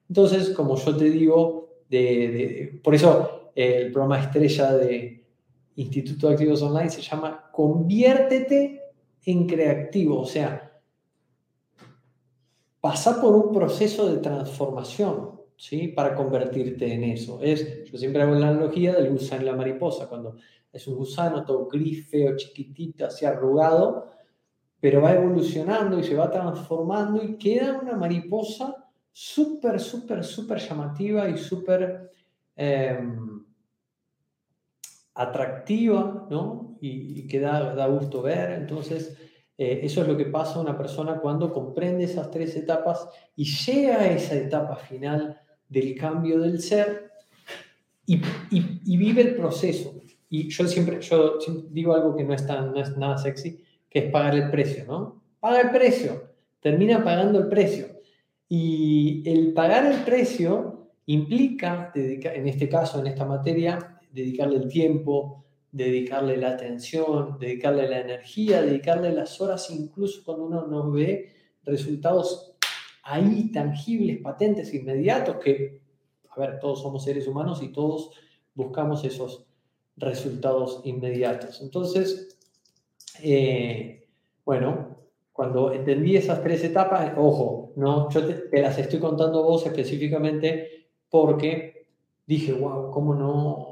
Entonces, 0.09 0.51
como 0.51 0.77
yo 0.77 0.97
te 0.97 1.11
digo, 1.11 1.83
de, 1.91 2.81
por 2.83 2.95
eso 2.95 3.51
eh, 3.55 3.83
el 3.83 3.93
programa 3.93 4.21
estrella 4.21 4.73
de 4.73 5.25
Instituto 5.77 6.29
de 6.29 6.35
Activos 6.35 6.63
Online 6.63 6.91
se 6.91 7.03
llama 7.03 7.51
Conviértete 7.53 8.81
en 9.25 9.47
creativo, 9.47 10.21
o 10.21 10.27
sea, 10.27 10.68
pasa 12.81 13.21
por 13.21 13.35
un 13.35 13.53
proceso 13.53 14.09
de 14.09 14.19
transformación, 14.19 15.41
¿sí? 15.57 15.89
Para 15.89 16.15
convertirte 16.15 16.93
en 16.93 17.05
eso. 17.05 17.41
Es, 17.43 17.85
yo 17.91 17.99
siempre 17.99 18.23
hago 18.23 18.35
la 18.35 18.49
analogía 18.49 18.95
del 18.95 19.11
gusano 19.11 19.43
y 19.43 19.47
la 19.47 19.57
mariposa, 19.57 20.09
cuando 20.09 20.37
es 20.73 20.87
un 20.87 20.97
gusano 20.97 21.45
todo 21.45 21.67
gris, 21.67 22.09
feo, 22.09 22.37
chiquitito, 22.37 23.07
así 23.07 23.25
arrugado, 23.25 24.11
pero 24.81 25.03
va 25.03 25.13
evolucionando 25.13 25.99
y 25.99 26.05
se 26.05 26.15
va 26.15 26.31
transformando 26.31 27.23
y 27.23 27.37
queda 27.37 27.81
una 27.81 27.97
mariposa 27.97 28.89
súper, 29.11 29.81
súper, 29.81 30.23
súper 30.23 30.59
llamativa 30.59 31.29
y 31.29 31.37
súper 31.37 32.11
em, 32.55 33.45
atractiva, 35.15 36.29
¿no? 36.31 36.77
Y, 36.81 37.27
que 37.27 37.41
da, 37.41 37.75
da, 37.75 37.89
gusto 37.89 38.23
ver. 38.23 38.53
Entonces, 38.53 39.17
eh, 39.59 39.81
eso 39.83 40.03
es 40.03 40.09
lo 40.09 40.17
que 40.17 40.27
pasa 40.27 40.55
a 40.55 40.61
una 40.61 40.79
persona 40.79 41.19
cuando 41.19 41.53
comprende 41.53 42.05
esas 42.05 42.31
tres 42.31 42.55
etapas 42.55 43.09
y 43.35 43.45
llega 43.45 44.01
a 44.01 44.13
esa 44.13 44.37
etapa 44.37 44.77
final 44.77 45.41
del 45.69 45.97
cambio 45.97 46.39
del 46.39 46.63
ser 46.63 47.11
y, 48.07 48.17
vive 48.97 49.21
el 49.21 49.35
proceso. 49.35 50.01
Y 50.31 50.49
yo 50.49 50.67
siempre, 50.69 51.01
yo 51.01 51.39
digo 51.71 51.93
algo 51.93 52.15
que 52.17 52.23
no 52.23 52.35
es, 52.35 52.47
tan, 52.47 52.73
no 52.73 52.81
es 52.81 52.97
nada 52.97 53.19
sexy, 53.19 53.63
que 53.91 53.99
es 53.99 54.11
pagar 54.13 54.37
el 54.37 54.51
precio, 54.51 54.85
¿no? 54.87 55.23
Paga 55.41 55.61
el 55.63 55.71
precio, 55.71 56.31
termina 56.61 57.03
pagando 57.03 57.41
el 57.41 57.49
precio. 57.49 57.87
Y 58.49 59.29
el 59.29 59.53
pagar 59.53 59.87
el 59.87 60.05
precio 60.05 60.91
implica, 61.07 61.91
en 61.95 62.49
este 62.49 62.69
caso, 62.69 63.01
en 63.01 63.09
esta 63.09 63.25
materia, 63.25 63.99
dedicarle 64.13 64.57
el 64.57 64.69
tiempo, 64.69 65.45
dedicarle 65.71 66.37
la 66.37 66.51
atención, 66.51 67.39
dedicarle 67.39 67.89
la 67.89 68.01
energía, 68.01 68.63
dedicarle 68.63 69.13
las 69.13 69.41
horas, 69.41 69.71
incluso 69.71 70.23
cuando 70.25 70.45
uno 70.45 70.67
no 70.67 70.91
ve 70.91 71.33
resultados 71.65 72.55
ahí 73.03 73.51
tangibles, 73.53 74.21
patentes, 74.21 74.73
inmediatos, 74.75 75.37
que, 75.37 75.81
a 76.31 76.41
ver, 76.41 76.59
todos 76.59 76.83
somos 76.83 77.05
seres 77.05 77.27
humanos 77.27 77.63
y 77.63 77.69
todos 77.69 78.11
buscamos 78.55 79.05
esos 79.05 79.47
resultados 79.97 80.81
inmediatos. 80.85 81.61
Entonces, 81.61 82.39
eh, 83.23 84.09
bueno, 84.45 84.99
cuando 85.33 85.73
entendí 85.73 86.17
esas 86.17 86.43
tres 86.43 86.65
etapas, 86.65 87.13
ojo, 87.17 87.73
no, 87.77 88.11
yo 88.11 88.27
te, 88.27 88.61
las 88.61 88.79
estoy 88.79 88.99
contando 88.99 89.43
vos 89.43 89.65
específicamente 89.67 90.89
porque 91.09 91.87
dije, 92.27 92.53
wow, 92.53 92.91
¿cómo 92.91 93.15
no 93.15 93.68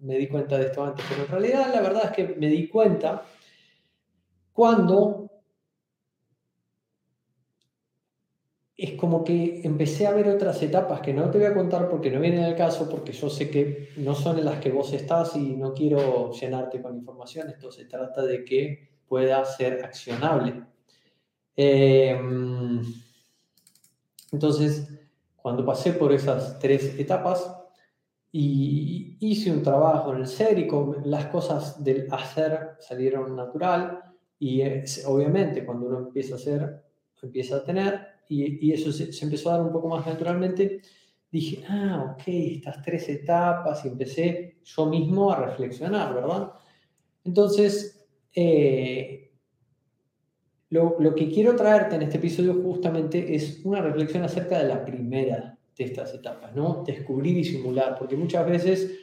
me 0.00 0.16
di 0.16 0.28
cuenta 0.28 0.58
de 0.58 0.66
esto 0.66 0.84
antes? 0.84 1.04
Pero 1.08 1.22
en 1.22 1.28
realidad 1.28 1.72
la 1.72 1.80
verdad 1.80 2.04
es 2.06 2.10
que 2.12 2.34
me 2.34 2.48
di 2.48 2.68
cuenta 2.68 3.24
cuando 4.52 5.30
es 8.76 8.92
como 8.92 9.22
que 9.22 9.60
empecé 9.62 10.06
a 10.06 10.12
ver 10.12 10.26
otras 10.28 10.62
etapas 10.62 11.02
que 11.02 11.12
no 11.12 11.30
te 11.30 11.36
voy 11.36 11.46
a 11.46 11.54
contar 11.54 11.86
porque 11.90 12.10
no 12.10 12.18
vienen 12.18 12.44
al 12.44 12.56
caso, 12.56 12.88
porque 12.88 13.12
yo 13.12 13.28
sé 13.28 13.50
que 13.50 13.90
no 13.96 14.14
son 14.14 14.38
en 14.38 14.46
las 14.46 14.58
que 14.58 14.70
vos 14.70 14.92
estás 14.94 15.36
y 15.36 15.54
no 15.56 15.74
quiero 15.74 16.32
llenarte 16.32 16.80
con 16.80 16.96
información. 16.96 17.50
Esto 17.50 17.70
se 17.70 17.84
trata 17.84 18.22
de 18.22 18.42
que 18.42 18.88
pueda 19.06 19.44
ser 19.44 19.84
accionable. 19.84 20.64
Em, 21.54 22.80
entonces, 24.32 24.88
cuando 25.36 25.62
pasé 25.62 25.92
por 25.92 26.12
esas 26.12 26.58
tres 26.58 26.98
etapas 26.98 27.59
y 28.32 29.16
hice 29.20 29.50
un 29.50 29.62
trabajo 29.62 30.12
en 30.12 30.20
el 30.20 30.26
ser 30.26 30.58
y 30.58 30.66
con 30.66 30.98
las 31.04 31.26
cosas 31.26 31.82
del 31.82 32.06
hacer 32.10 32.76
salieron 32.78 33.34
natural 33.34 34.00
y 34.38 34.62
obviamente 35.06 35.64
cuando 35.64 35.86
uno 35.86 35.98
empieza 35.98 36.34
a 36.34 36.38
hacer, 36.38 36.82
empieza 37.22 37.56
a 37.56 37.64
tener 37.64 38.06
y, 38.28 38.72
eso 38.72 38.92
se, 38.92 39.10
empezó 39.24 39.50
a 39.50 39.56
dar 39.56 39.66
un 39.66 39.72
poco 39.72 39.88
más 39.88 40.06
naturalmente, 40.06 40.80
dije, 41.32 41.64
ah, 41.68 42.14
ok, 42.14 42.22
estas 42.28 42.80
tres 42.80 43.08
etapas 43.08 43.84
y 43.84 43.88
empecé 43.88 44.60
yo 44.62 44.86
mismo 44.86 45.32
a 45.32 45.46
reflexionar, 45.46 46.14
¿verdad? 46.14 46.52
Entonces, 47.24 48.06
eh, 48.32 49.32
lo, 50.68 50.96
lo, 51.00 51.14
que 51.16 51.28
quiero 51.28 51.56
traerte 51.56 51.96
en 51.96 52.02
este 52.02 52.18
episodio 52.18 52.62
justamente 52.62 53.34
es 53.34 53.60
una 53.64 53.82
reflexión 53.82 54.22
acerca 54.22 54.58
de 54.58 54.68
la 54.68 54.84
primera 54.84 55.58
de 55.76 55.84
estas 55.84 56.14
etapas, 56.14 56.54
¿no? 56.54 56.84
Descubrir 56.86 57.36
y 57.38 57.44
simular, 57.44 57.96
porque 57.98 58.16
muchas 58.16 58.46
veces 58.46 58.98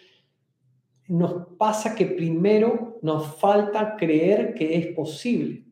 nos 1.08 1.48
pasa 1.58 1.96
que 1.96 2.06
primero 2.06 3.00
nos 3.02 3.36
falta 3.38 3.96
creer 3.96 4.54
que 4.54 4.78
es 4.78 4.88
posible. 4.88 5.64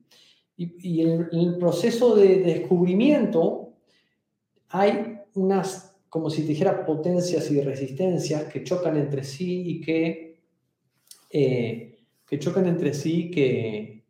Y, 0.57 1.01
en, 1.01 1.27
el 1.31 1.57
proceso 1.57 2.15
de 2.15 2.37
descubrimiento 2.37 3.73
hay 4.69 5.19
unas, 5.33 5.97
como 6.09 6.29
si 6.29 6.43
te 6.43 6.49
dijera, 6.49 6.85
potencias 6.85 7.51
y 7.51 7.59
resistencias 7.61 8.45
que 8.45 8.63
chocan 8.63 8.95
entre 8.95 9.23
sí 9.23 9.63
y 9.67 9.81
que, 9.81 10.39
eh, 11.29 11.99
que 12.25 12.39
chocan 12.39 12.67
entre 12.67 12.93
sí 12.93 13.29
que 13.29 14.05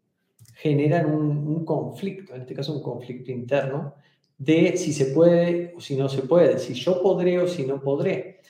generan 0.56 1.08
un, 1.08 1.66
conflicto, 1.66 2.36
en 2.36 2.42
este 2.42 2.54
caso 2.54 2.76
un 2.76 2.84
conflicto 2.84 3.32
interno, 3.32 3.96
de 4.38 4.78
si 4.78 4.94
se 4.94 5.08
puede 5.08 5.74
o 5.76 5.82
si 5.82 5.96
no 5.96 6.10
se 6.10 6.24
puede, 6.24 6.60
si 6.60 6.74
yo 6.74 7.02
podré 7.02 7.40
o 7.40 7.48
si 7.48 7.66
no 7.66 7.82
podré. 7.82 8.42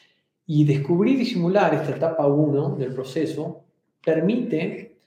Y 0.48 0.64
descubrir 0.64 1.20
y 1.20 1.26
simular 1.26 1.74
esta 1.74 1.96
etapa 1.96 2.28
1 2.28 2.76
del 2.78 2.94
proceso 2.94 3.64
permite 4.04 4.98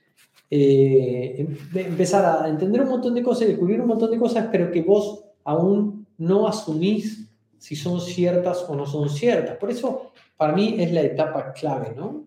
eh, 0.49 1.35
em, 1.37 1.57
empezar 1.75 2.43
a 2.43 2.49
entender 2.49 2.81
un 2.81 2.89
montón 2.89 3.13
de 3.13 3.23
cosas, 3.23 3.47
descubrir 3.47 3.79
un 3.79 3.87
montón 3.87 4.11
de 4.11 4.17
cosas, 4.17 4.47
pero 4.51 4.71
que 4.71 4.81
vos 4.81 5.23
aún 5.43 6.05
no 6.17 6.47
asumís 6.47 7.29
si 7.57 7.75
son 7.75 8.01
ciertas 8.01 8.65
o 8.67 8.75
no 8.75 8.85
son 8.85 9.09
ciertas. 9.09 9.57
Por 9.57 9.69
eso, 9.69 10.11
para 10.35 10.53
mí 10.53 10.75
es 10.79 10.91
la 10.91 11.01
etapa 11.01 11.53
clave, 11.53 11.93
¿no? 11.95 12.25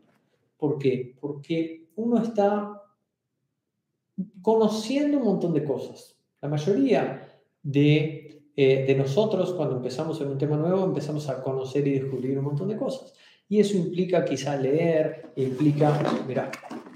¿Por 0.56 0.78
qué? 0.78 1.16
Porque 1.20 1.86
uno 1.96 2.22
está 2.22 2.82
conociendo 4.40 5.18
un 5.18 5.24
montón 5.24 5.52
de 5.52 5.64
cosas. 5.64 6.16
La 6.40 6.48
mayoría 6.48 7.28
de, 7.62 8.21
eh, 8.54 8.84
de 8.86 8.94
nosotros, 8.94 9.54
cuando 9.54 9.76
empezamos 9.76 10.20
en 10.20 10.28
un 10.28 10.38
tema 10.38 10.56
nuevo, 10.56 10.84
empezamos 10.84 11.28
a 11.28 11.42
conocer 11.42 11.86
y 11.86 11.98
descubrir 11.98 12.38
un 12.38 12.44
montón 12.44 12.68
de 12.68 12.76
cosas. 12.76 13.14
Y 13.48 13.60
eso 13.60 13.76
implica 13.76 14.24
quizá 14.24 14.56
leer, 14.56 15.32
implica, 15.36 16.22
mira, 16.26 16.50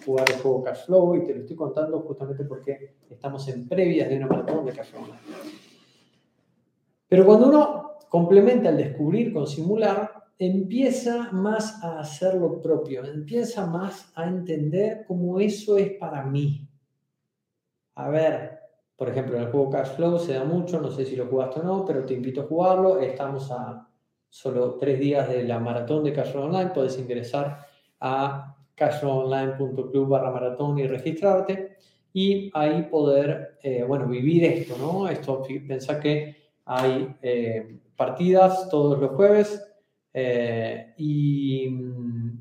jugar 0.04 0.30
el 0.30 0.36
juego 0.40 0.62
Cashflow 0.62 1.16
y 1.16 1.24
te 1.24 1.34
lo 1.34 1.40
estoy 1.40 1.56
contando 1.56 2.00
justamente 2.00 2.44
porque 2.44 2.96
estamos 3.10 3.46
en 3.48 3.68
previas 3.68 4.08
de 4.08 4.16
una 4.16 4.26
maratón 4.26 4.64
de 4.64 4.72
Cashflow 4.72 5.02
Pero 7.08 7.26
cuando 7.26 7.48
uno 7.48 7.98
complementa 8.08 8.70
el 8.70 8.76
descubrir 8.76 9.32
con 9.32 9.46
simular, 9.46 10.12
empieza 10.38 11.32
más 11.32 11.82
a 11.82 12.00
hacer 12.00 12.34
lo 12.34 12.60
propio, 12.60 13.04
empieza 13.04 13.66
más 13.66 14.12
a 14.14 14.26
entender 14.26 15.04
cómo 15.06 15.40
eso 15.40 15.78
es 15.78 15.92
para 15.92 16.24
mí. 16.24 16.68
A 17.94 18.08
ver, 18.10 18.65
por 18.96 19.10
ejemplo, 19.10 19.36
en 19.36 19.42
el 19.42 19.50
juego 19.50 19.70
Cashflow 19.70 20.18
se 20.18 20.34
da 20.34 20.44
mucho, 20.44 20.80
no 20.80 20.90
sé 20.90 21.04
si 21.04 21.16
lo 21.16 21.26
jugaste 21.26 21.60
o 21.60 21.62
no, 21.62 21.84
pero 21.84 22.04
te 22.04 22.14
invito 22.14 22.40
a 22.40 22.46
jugarlo. 22.46 22.98
Estamos 22.98 23.50
a 23.50 23.88
solo 24.28 24.76
tres 24.76 24.98
días 24.98 25.28
de 25.28 25.44
la 25.44 25.58
maratón 25.58 26.02
de 26.02 26.12
Cashflow 26.12 26.44
Online, 26.44 26.70
puedes 26.70 26.98
ingresar 26.98 27.66
a 28.00 28.56
cashonline.club 28.74 30.08
barra 30.08 30.30
maratón 30.30 30.78
y 30.78 30.86
registrarte 30.86 31.76
y 32.12 32.50
ahí 32.54 32.84
poder, 32.84 33.58
eh, 33.62 33.84
bueno, 33.84 34.06
vivir 34.06 34.44
esto, 34.44 34.76
¿no? 34.78 35.08
Esto, 35.08 35.42
pensá 35.66 36.00
que 36.00 36.36
hay 36.64 37.14
eh, 37.20 37.78
partidas 37.94 38.68
todos 38.70 38.98
los 38.98 39.10
jueves 39.10 39.62
y 40.96 41.68
mm, 41.70 42.40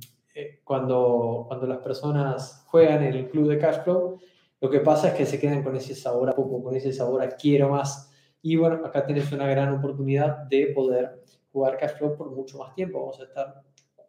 cuando, 0.64 1.44
cuando 1.48 1.68
las 1.68 1.80
personas 1.80 2.66
juegan 2.68 3.04
en 3.04 3.14
el 3.14 3.30
club 3.30 3.50
de 3.50 3.60
Cashflow, 3.60 4.18
lo 4.62 4.70
que 4.70 4.80
pasa 4.80 5.10
es 5.10 5.14
que 5.16 5.26
se 5.26 5.40
quedan 5.40 5.64
con 5.64 5.76
ese 5.76 5.96
sabor 5.96 6.30
a 6.30 6.36
poco, 6.36 6.64
con 6.64 6.76
ese 6.76 6.94
sabor 6.94 7.22
a 7.22 7.30
quiero 7.30 7.70
más. 7.70 8.12
Y 8.42 8.56
bueno, 8.56 8.86
acá 8.86 9.06
tienes 9.06 9.32
una 9.32 9.48
gran 9.48 9.74
oportunidad 9.74 10.38
de 10.50 10.68
poder 10.68 11.24
jugar 11.52 11.78
Cashflow 11.78 12.16
por 12.16 12.32
mucho 12.32 12.58
más 12.58 12.74
tiempo. 12.74 13.00
Vamos 13.00 13.20
a 13.20 13.24
estar 13.24 13.62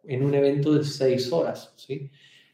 en 0.03 0.23
un 0.23 0.33
evento 0.33 0.73
de 0.73 0.83
seis 0.83 1.31
horas, 1.31 1.73
¿sí? 1.75 2.09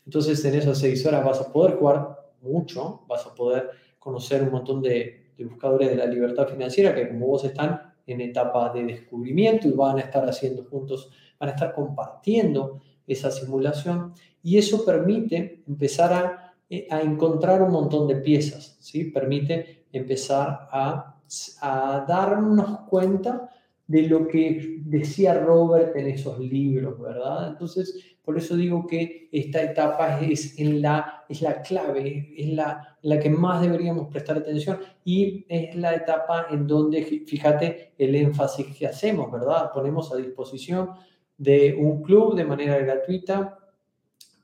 Entonces, 0.06 0.44
en 0.46 0.56
esas 0.56 0.80
seis 0.80 1.06
horas 1.06 1.24
vas 1.24 1.40
a 1.42 1.52
poder 1.52 1.76
jugar 1.76 2.20
mucho, 2.42 3.04
vas 3.08 3.26
a 3.26 3.34
poder 3.34 3.70
conocer 4.00 4.44
un 4.44 4.52
montón 4.52 4.82
de, 4.82 5.22
buscadores 5.40 5.90
de 5.90 5.96
la 5.96 6.06
libertad 6.06 6.48
financiera 6.48 6.96
que 6.96 7.10
como 7.10 7.28
vos 7.28 7.44
están 7.44 7.94
en 8.06 8.22
etapa 8.22 8.72
de 8.72 8.84
descubrimiento 8.84 9.68
y 9.68 9.72
van 9.72 9.98
a 9.98 10.02
estar 10.02 10.28
haciendo 10.28 10.64
juntos, 10.64 11.10
van 11.40 11.50
a 11.50 11.54
estar 11.54 11.74
compartiendo 11.74 12.82
esa 13.08 13.30
simulación 13.30 14.14
y 14.42 14.58
eso 14.58 14.86
permite 14.86 15.64
empezar 15.68 16.14
a, 16.14 16.43
a 16.90 17.02
encontrar 17.02 17.62
un 17.62 17.72
montón 17.72 18.08
de 18.08 18.16
piezas, 18.18 18.78
¿sí? 18.80 19.06
Permite 19.06 19.86
empezar 19.92 20.68
a, 20.72 21.22
a 21.62 22.06
darnos 22.08 22.82
cuenta 22.90 23.50
de 23.88 24.04
lo 24.04 24.28
que 24.28 24.80
decía 24.86 25.40
Robert 25.40 25.96
en 25.96 26.08
esos 26.08 26.40
libros, 26.40 27.00
¿verdad? 27.00 27.50
Entonces, 27.50 28.18
por 28.24 28.38
eso 28.38 28.56
digo 28.56 28.88
que 28.88 29.28
esta 29.32 29.62
etapa 29.62 30.22
es, 30.22 30.58
en 30.58 30.82
la, 30.82 31.26
es 31.28 31.42
la 31.42 31.62
clave, 31.62 32.34
es 32.38 32.48
la, 32.54 32.98
la 33.02 33.20
que 33.20 33.30
más 33.30 33.62
deberíamos 33.62 34.08
prestar 34.08 34.38
atención 34.38 34.80
y 35.04 35.46
es 35.50 35.76
la 35.76 35.94
etapa 35.94 36.48
en 36.50 36.66
donde, 36.66 37.04
fíjate, 37.04 37.94
el 37.98 38.16
énfasis 38.16 38.68
que 38.78 38.88
hacemos, 38.88 39.30
¿verdad? 39.32 39.72
Ponemos 39.74 40.12
a 40.14 40.16
disposición 40.16 40.92
de 41.38 41.76
un 41.78 42.02
club 42.02 42.36
de 42.36 42.46
manera 42.46 42.78
gratuita 42.78 43.60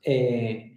eh, 0.02 0.69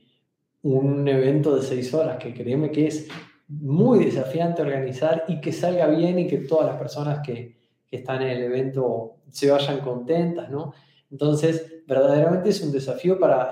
un 0.64 1.08
evento 1.08 1.56
de 1.56 1.62
seis 1.62 1.94
horas 1.94 2.18
que 2.18 2.34
créeme 2.34 2.72
que 2.72 2.88
es 2.88 3.08
muy 3.48 4.06
desafiante 4.06 4.62
organizar 4.62 5.26
y 5.28 5.40
que 5.40 5.52
salga 5.52 5.88
bien 5.88 6.20
y 6.20 6.28
que 6.28 6.40
todas 6.40 6.68
las 6.68 6.78
personas 6.78 7.20
que, 7.26 7.62
están 7.92 8.24
en 8.24 8.30
el 8.30 8.44
evento 8.46 9.18
se 9.30 9.52
vayan 9.52 9.80
contentas, 9.82 10.50
¿no? 10.50 10.74
Entonces, 11.12 11.84
verdaderamente 11.86 12.50
es 12.50 12.60
un 12.64 12.72
desafío 12.72 13.20
para, 13.20 13.52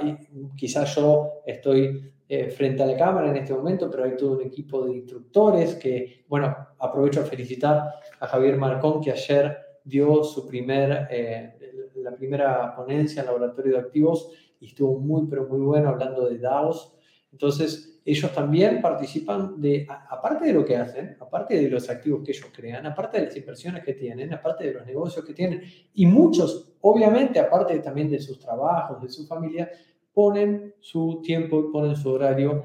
quizás 0.58 0.96
yo 0.96 1.44
estoy 1.46 2.12
eh, 2.28 2.50
frente 2.50 2.82
a 2.82 2.88
la 2.88 2.98
cámara 2.98 3.30
en 3.30 3.36
este 3.36 3.54
momento, 3.54 3.88
pero 3.92 4.06
hay 4.06 4.18
todo 4.18 4.38
un 4.38 4.42
equipo 4.42 4.84
de 4.84 4.96
instructores 4.96 5.76
que, 5.76 6.26
bueno, 6.28 6.56
aprovecho 6.80 7.22
a 7.22 7.26
felicitar 7.26 7.94
a 8.20 8.26
Javier 8.26 8.58
Marcón, 8.58 9.00
que 9.00 9.12
ayer 9.12 9.56
dio 9.84 10.24
su 10.24 10.48
primer, 10.48 11.08
eh, 11.12 11.92
la 11.98 12.16
primera 12.16 12.76
ponencia 12.76 13.22
en 13.22 13.28
laboratorio 13.28 13.74
de 13.74 13.80
activos 13.80 14.32
y 14.60 14.68
estuvo 14.68 14.98
muy, 14.98 15.28
pero 15.28 15.48
muy 15.48 15.60
bueno 15.60 15.90
hablando 15.90 16.28
de 16.28 16.40
DAOs. 16.40 16.96
Entonces, 17.32 18.00
ellos 18.04 18.34
también 18.34 18.82
participan 18.82 19.62
de, 19.62 19.88
aparte 19.88 20.46
de 20.46 20.54
lo 20.54 20.66
que 20.66 20.76
hacen, 20.76 21.16
aparte 21.20 21.56
de 21.62 21.70
los 21.70 21.90
activos 21.90 22.24
que 22.24 22.32
ellos 22.32 22.48
crean, 22.52 22.86
aparte 22.86 23.20
de 23.20 23.28
las 23.28 23.38
inversiones 23.38 23.84
que 23.84 23.94
tienen, 23.94 24.34
aparte 24.34 24.66
de 24.66 24.74
los 24.74 24.86
negocios 24.86 25.24
que 25.24 25.34
tienen, 25.34 25.62
y 25.94 26.06
muchos, 26.06 26.74
obviamente, 26.82 27.40
aparte 27.40 27.78
también 27.80 28.10
de 28.10 28.20
sus 28.20 28.40
trabajos, 28.40 29.02
de 29.02 29.10
su 29.10 29.26
familia, 29.28 29.70
ponen 30.14 30.74
su 30.80 31.22
tiempo 31.24 31.60
y 31.60 31.72
ponen 31.72 31.96
su 31.96 32.10
horario 32.10 32.64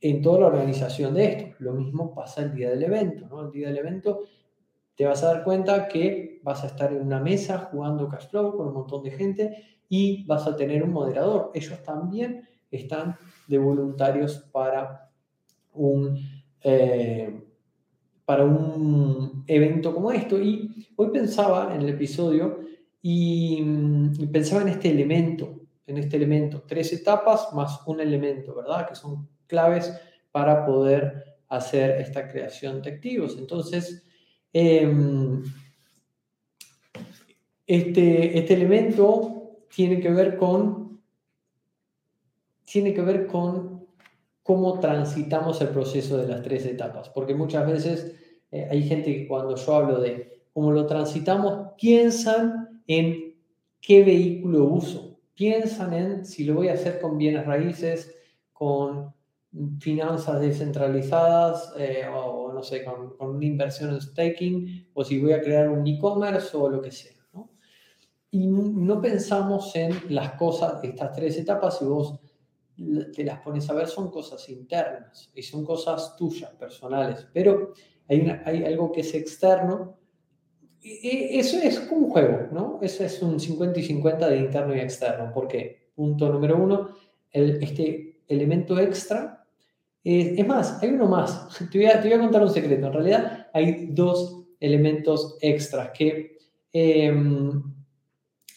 en 0.00 0.20
toda 0.20 0.40
la 0.40 0.46
organización 0.48 1.14
de 1.14 1.24
esto. 1.24 1.56
Lo 1.60 1.72
mismo 1.72 2.14
pasa 2.14 2.42
el 2.42 2.54
día 2.54 2.70
del 2.70 2.82
evento, 2.82 3.26
¿no? 3.26 3.42
El 3.42 3.52
día 3.52 3.68
del 3.68 3.78
evento 3.78 4.24
te 4.96 5.06
vas 5.06 5.22
a 5.24 5.28
dar 5.28 5.44
cuenta 5.44 5.88
que 5.88 6.40
vas 6.42 6.62
a 6.62 6.66
estar 6.66 6.92
en 6.92 7.00
una 7.02 7.20
mesa 7.20 7.58
jugando 7.70 8.08
cash 8.08 8.28
flow 8.28 8.56
con 8.56 8.68
un 8.68 8.74
montón 8.74 9.02
de 9.02 9.10
gente 9.10 9.64
y 9.88 10.24
vas 10.26 10.46
a 10.46 10.56
tener 10.56 10.82
un 10.82 10.92
moderador. 10.92 11.50
Ellos 11.54 11.82
también 11.82 12.46
están 12.70 13.16
de 13.46 13.58
voluntarios 13.58 14.36
para 14.52 15.10
un, 15.72 16.18
eh, 16.62 17.42
para 18.24 18.44
un 18.44 19.44
evento 19.46 19.94
como 19.94 20.10
esto. 20.12 20.40
Y 20.40 20.88
hoy 20.96 21.10
pensaba 21.10 21.74
en 21.74 21.82
el 21.82 21.90
episodio 21.90 22.60
y, 23.02 23.62
pensaba 24.32 24.62
en 24.62 24.68
este 24.68 24.90
elemento, 24.90 25.60
en 25.86 25.98
este 25.98 26.16
elemento, 26.16 26.62
tres 26.66 26.92
etapas 26.92 27.52
más 27.52 27.80
un 27.86 28.00
elemento, 28.00 28.54
¿verdad? 28.54 28.88
Que 28.88 28.94
son 28.94 29.28
claves 29.46 29.92
para 30.32 30.64
poder 30.64 31.36
hacer 31.48 32.00
esta 32.00 32.26
creación 32.28 32.80
de 32.80 32.90
activos. 32.90 33.36
Entonces, 33.38 34.04
em, 34.52 35.42
este, 37.66 38.38
este 38.38 38.54
elemento 38.54 39.58
tiene 39.74 40.00
que 40.00 40.10
ver 40.10 40.36
con 40.36 40.83
tiene 42.74 42.92
que 42.92 43.02
ver 43.02 43.28
con 43.28 43.86
cómo 44.42 44.80
transitamos 44.80 45.60
el 45.60 45.68
proceso 45.68 46.16
de 46.16 46.26
las 46.26 46.42
tres 46.42 46.66
etapas, 46.66 47.08
porque 47.08 47.32
muchas 47.32 47.64
veces 47.70 48.16
eh, 48.50 48.66
hay 48.68 48.82
gente 48.82 49.14
que 49.14 49.28
cuando 49.28 49.54
yo 49.54 49.74
hablo 49.76 50.00
de 50.00 50.42
cómo 50.52 50.72
lo 50.72 50.84
transitamos, 50.84 51.74
piensan 51.80 52.82
en 52.88 53.36
qué 53.80 54.02
vehículo 54.02 54.64
uso, 54.64 55.20
piensan 55.34 55.92
en 55.92 56.24
si 56.24 56.42
lo 56.42 56.54
voy 56.54 56.66
a 56.66 56.72
hacer 56.72 57.00
con 57.00 57.16
bienes 57.16 57.46
raíces, 57.46 58.12
con 58.52 59.14
finanzas 59.78 60.40
descentralizadas 60.40 61.74
eh, 61.78 62.08
o 62.12 62.52
no 62.52 62.64
sé, 62.64 62.82
con, 62.82 63.14
una 63.20 63.46
inversión 63.46 63.90
en 63.90 64.00
staking 64.00 64.88
o 64.94 65.04
si 65.04 65.20
voy 65.20 65.32
a 65.32 65.40
crear 65.40 65.68
un 65.68 65.86
e-commerce 65.86 66.56
o 66.56 66.68
lo 66.68 66.82
que 66.82 66.90
sea. 66.90 67.12
Y 68.32 68.48
no 68.48 69.00
pensamos 69.00 69.76
en 69.76 69.92
las 70.08 70.32
cosas, 70.32 70.82
estas 70.82 71.12
tres 71.12 71.38
etapas, 71.38 71.78
si 71.78 71.84
vos 71.84 72.18
te 72.76 73.24
las 73.24 73.40
pones 73.40 73.68
a 73.70 73.74
ver, 73.74 73.86
son 73.86 74.10
cosas 74.10 74.48
internas 74.48 75.30
y 75.34 75.42
son 75.42 75.64
cosas 75.64 76.16
tuyas, 76.16 76.50
personales, 76.52 77.26
pero 77.32 77.72
hay, 78.08 78.26
hay 78.44 78.64
algo 78.64 78.90
que 78.90 79.00
es 79.00 79.14
externo. 79.14 79.98
Eso 80.82 81.58
es 81.58 81.88
un 81.90 82.10
juego, 82.10 82.48
¿no? 82.52 82.78
Eso 82.82 83.04
es 83.04 83.22
un 83.22 83.40
50 83.40 83.80
y 83.80 83.82
50 83.84 84.28
de 84.28 84.36
interno 84.38 84.74
y 84.74 84.80
externo. 84.80 85.30
porque 85.32 85.84
Punto 85.94 86.28
número 86.28 86.56
uno, 86.56 86.90
este 87.30 88.22
elemento 88.26 88.78
extra. 88.78 89.46
es 90.02 90.46
más, 90.46 90.82
hay 90.82 90.90
uno 90.90 91.06
más. 91.06 91.48
Te 91.70 91.78
voy, 91.78 91.86
a, 91.86 92.00
te 92.00 92.08
voy, 92.08 92.18
a, 92.18 92.20
contar 92.20 92.42
un 92.42 92.50
secreto. 92.50 92.86
En 92.86 92.92
realidad 92.92 93.46
hay 93.52 93.86
dos 93.90 94.44
elementos 94.58 95.38
extras 95.40 95.90
que 95.90 96.38
em, 96.72 97.62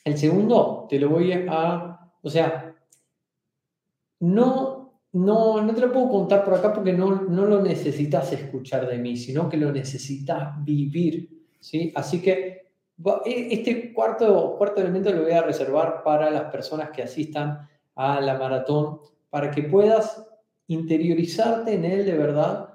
el 0.03 0.17
segundo 0.17 0.87
te 0.89 0.99
lo 0.99 1.09
voy 1.09 1.31
a, 1.33 2.11
o 2.21 2.29
sea, 2.29 2.75
no, 4.19 5.01
no, 5.13 5.61
no 5.61 5.73
te 5.73 5.81
lo 5.81 5.91
puedo 5.91 6.09
contar 6.09 6.43
por 6.43 6.55
acá 6.55 6.73
porque 6.73 6.93
no, 6.93 7.23
no 7.23 7.45
lo 7.45 7.61
necesitas 7.61 8.31
escuchar 8.33 8.87
de 8.87 8.97
mí, 8.97 9.17
sino 9.17 9.49
que 9.49 9.57
lo 9.57 9.71
necesitas 9.71 10.63
vivir. 10.63 11.45
¿sí? 11.59 11.91
Así 11.95 12.21
que 12.21 12.67
e, 13.25 13.47
este 13.51 13.93
cuarto, 13.93 14.55
cuarto 14.57 14.81
elemento 14.81 15.11
lo 15.11 15.23
voy 15.23 15.31
a 15.31 15.43
reservar 15.43 16.03
para 16.03 16.29
las 16.31 16.51
personas 16.51 16.89
que 16.91 17.03
asistan 17.03 17.67
a 17.95 18.21
la 18.21 18.37
maratón, 18.37 18.99
para 19.29 19.51
que 19.51 19.63
puedas 19.63 20.25
interiorizarte 20.67 21.73
en 21.73 21.85
él 21.85 22.05
de 22.05 22.17
verdad 22.17 22.69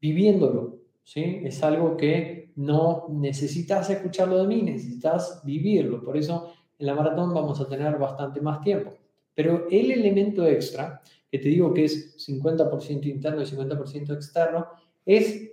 viviéndolo. 0.00 0.78
¿sí? 1.02 1.40
Es 1.44 1.62
algo 1.62 1.96
que 1.96 2.52
no 2.56 3.06
necesitas 3.10 3.88
escucharlo 3.88 4.38
de 4.38 4.48
mí, 4.48 4.62
necesitas 4.62 5.42
vivirlo. 5.44 6.02
Por 6.02 6.16
eso 6.16 6.52
en 6.78 6.86
la 6.86 6.94
maratón 6.94 7.32
vamos 7.32 7.60
a 7.60 7.68
tener 7.68 7.96
bastante 7.98 8.40
más 8.40 8.60
tiempo. 8.60 8.92
Pero 9.38 9.68
el 9.70 9.92
elemento 9.92 10.44
extra, 10.48 11.00
que 11.30 11.38
te 11.38 11.48
digo 11.48 11.72
que 11.72 11.84
es 11.84 12.16
50% 12.28 13.06
interno 13.06 13.40
y 13.40 13.44
50% 13.44 14.12
externo, 14.12 14.66
es 15.06 15.52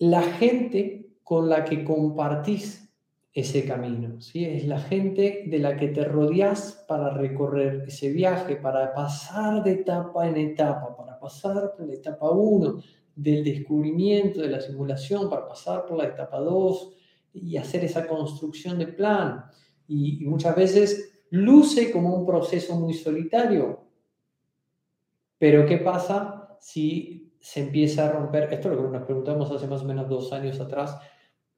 la 0.00 0.20
gente 0.20 1.14
con 1.24 1.48
la 1.48 1.64
que 1.64 1.82
compartís 1.82 2.92
ese 3.32 3.64
camino, 3.64 4.20
¿sí? 4.20 4.44
Es 4.44 4.66
la 4.66 4.80
gente 4.80 5.44
de 5.46 5.58
la 5.60 5.78
que 5.78 5.88
te 5.88 6.04
rodeas 6.04 6.84
para 6.86 7.08
recorrer 7.14 7.84
ese 7.88 8.10
viaje, 8.10 8.56
para 8.56 8.92
pasar 8.92 9.64
de 9.64 9.72
etapa 9.72 10.28
en 10.28 10.36
etapa, 10.36 10.94
para 10.94 11.18
pasar 11.18 11.72
por 11.74 11.86
la 11.86 11.94
etapa 11.94 12.30
1 12.30 12.82
del 13.16 13.44
descubrimiento, 13.44 14.42
de 14.42 14.48
la 14.48 14.60
simulación, 14.60 15.30
para 15.30 15.48
pasar 15.48 15.86
por 15.86 15.96
la 15.96 16.04
etapa 16.04 16.38
2 16.38 16.92
y 17.32 17.56
hacer 17.56 17.84
esa 17.84 18.06
construcción 18.06 18.78
de 18.78 18.88
plan. 18.88 19.46
Y 19.86 20.26
muchas 20.26 20.54
veces 20.54 21.17
luce 21.30 21.90
como 21.90 22.14
un 22.14 22.26
proceso 22.26 22.76
muy 22.76 22.94
solitario. 22.94 23.80
Pero 25.38 25.66
¿qué 25.66 25.78
pasa 25.78 26.56
si 26.60 27.32
se 27.40 27.60
empieza 27.60 28.06
a 28.06 28.12
romper? 28.12 28.52
Esto 28.52 28.70
es 28.70 28.76
lo 28.76 28.84
que 28.84 28.98
nos 28.98 29.04
preguntamos 29.04 29.50
hace 29.50 29.66
más 29.66 29.82
o 29.82 29.84
menos 29.84 30.08
dos 30.08 30.32
años 30.32 30.60
atrás 30.60 30.98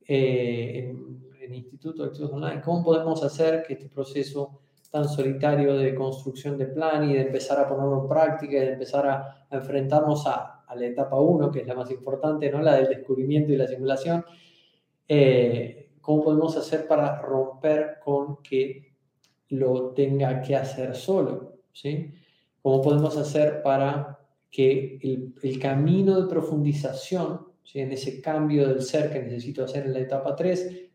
eh, 0.06 0.90
en, 0.90 1.20
el 1.40 1.54
Instituto 1.54 2.02
de 2.02 2.08
Activos 2.10 2.32
Online. 2.32 2.60
¿Cómo 2.60 2.84
podemos 2.84 3.24
hacer 3.24 3.62
que 3.62 3.72
este 3.72 3.88
proceso 3.88 4.60
tan 4.90 5.08
solitario 5.08 5.76
de 5.76 5.94
construcción 5.94 6.58
de 6.58 6.66
plan 6.66 7.08
y 7.08 7.14
de 7.14 7.22
empezar 7.22 7.58
a 7.58 7.66
ponerlo 7.66 8.02
en 8.02 8.08
práctica 8.08 8.56
y 8.56 8.60
de 8.60 8.72
empezar 8.72 9.06
a, 9.08 9.46
enfrentarnos 9.50 10.26
a, 10.26 10.64
a, 10.66 10.76
la 10.76 10.86
etapa 10.86 11.18
1, 11.18 11.50
que 11.50 11.60
es 11.60 11.66
la 11.66 11.74
más 11.74 11.90
importante, 11.90 12.50
¿no? 12.50 12.60
la 12.60 12.74
del 12.74 12.88
descubrimiento 12.88 13.52
y 13.52 13.56
la 13.56 13.66
simulación, 13.66 14.24
eh, 15.08 15.90
¿cómo 16.00 16.22
podemos 16.22 16.56
hacer 16.56 16.86
para 16.86 17.20
romper 17.20 17.98
con 18.04 18.36
que 18.42 18.89
lo 19.50 19.90
tenga 19.90 20.40
que 20.42 20.56
hacer 20.56 20.94
solo? 20.96 21.58
¿sí? 21.72 22.12
¿Cómo 22.62 22.82
podemos 22.82 23.16
hacer 23.16 23.62
para 23.62 24.18
que 24.50 24.98
el, 25.02 25.34
el 25.42 25.58
camino 25.58 26.20
de 26.20 26.28
profundización, 26.28 27.46
¿sí? 27.62 27.80
en 27.80 27.92
ese 27.92 28.20
cambio 28.20 28.66
del 28.66 28.82
ser 28.82 29.12
que 29.12 29.22
necesito 29.22 29.64
hacer 29.64 29.86
en 29.86 29.92
la 29.92 30.00
etapa 30.00 30.34
3, 30.34 30.88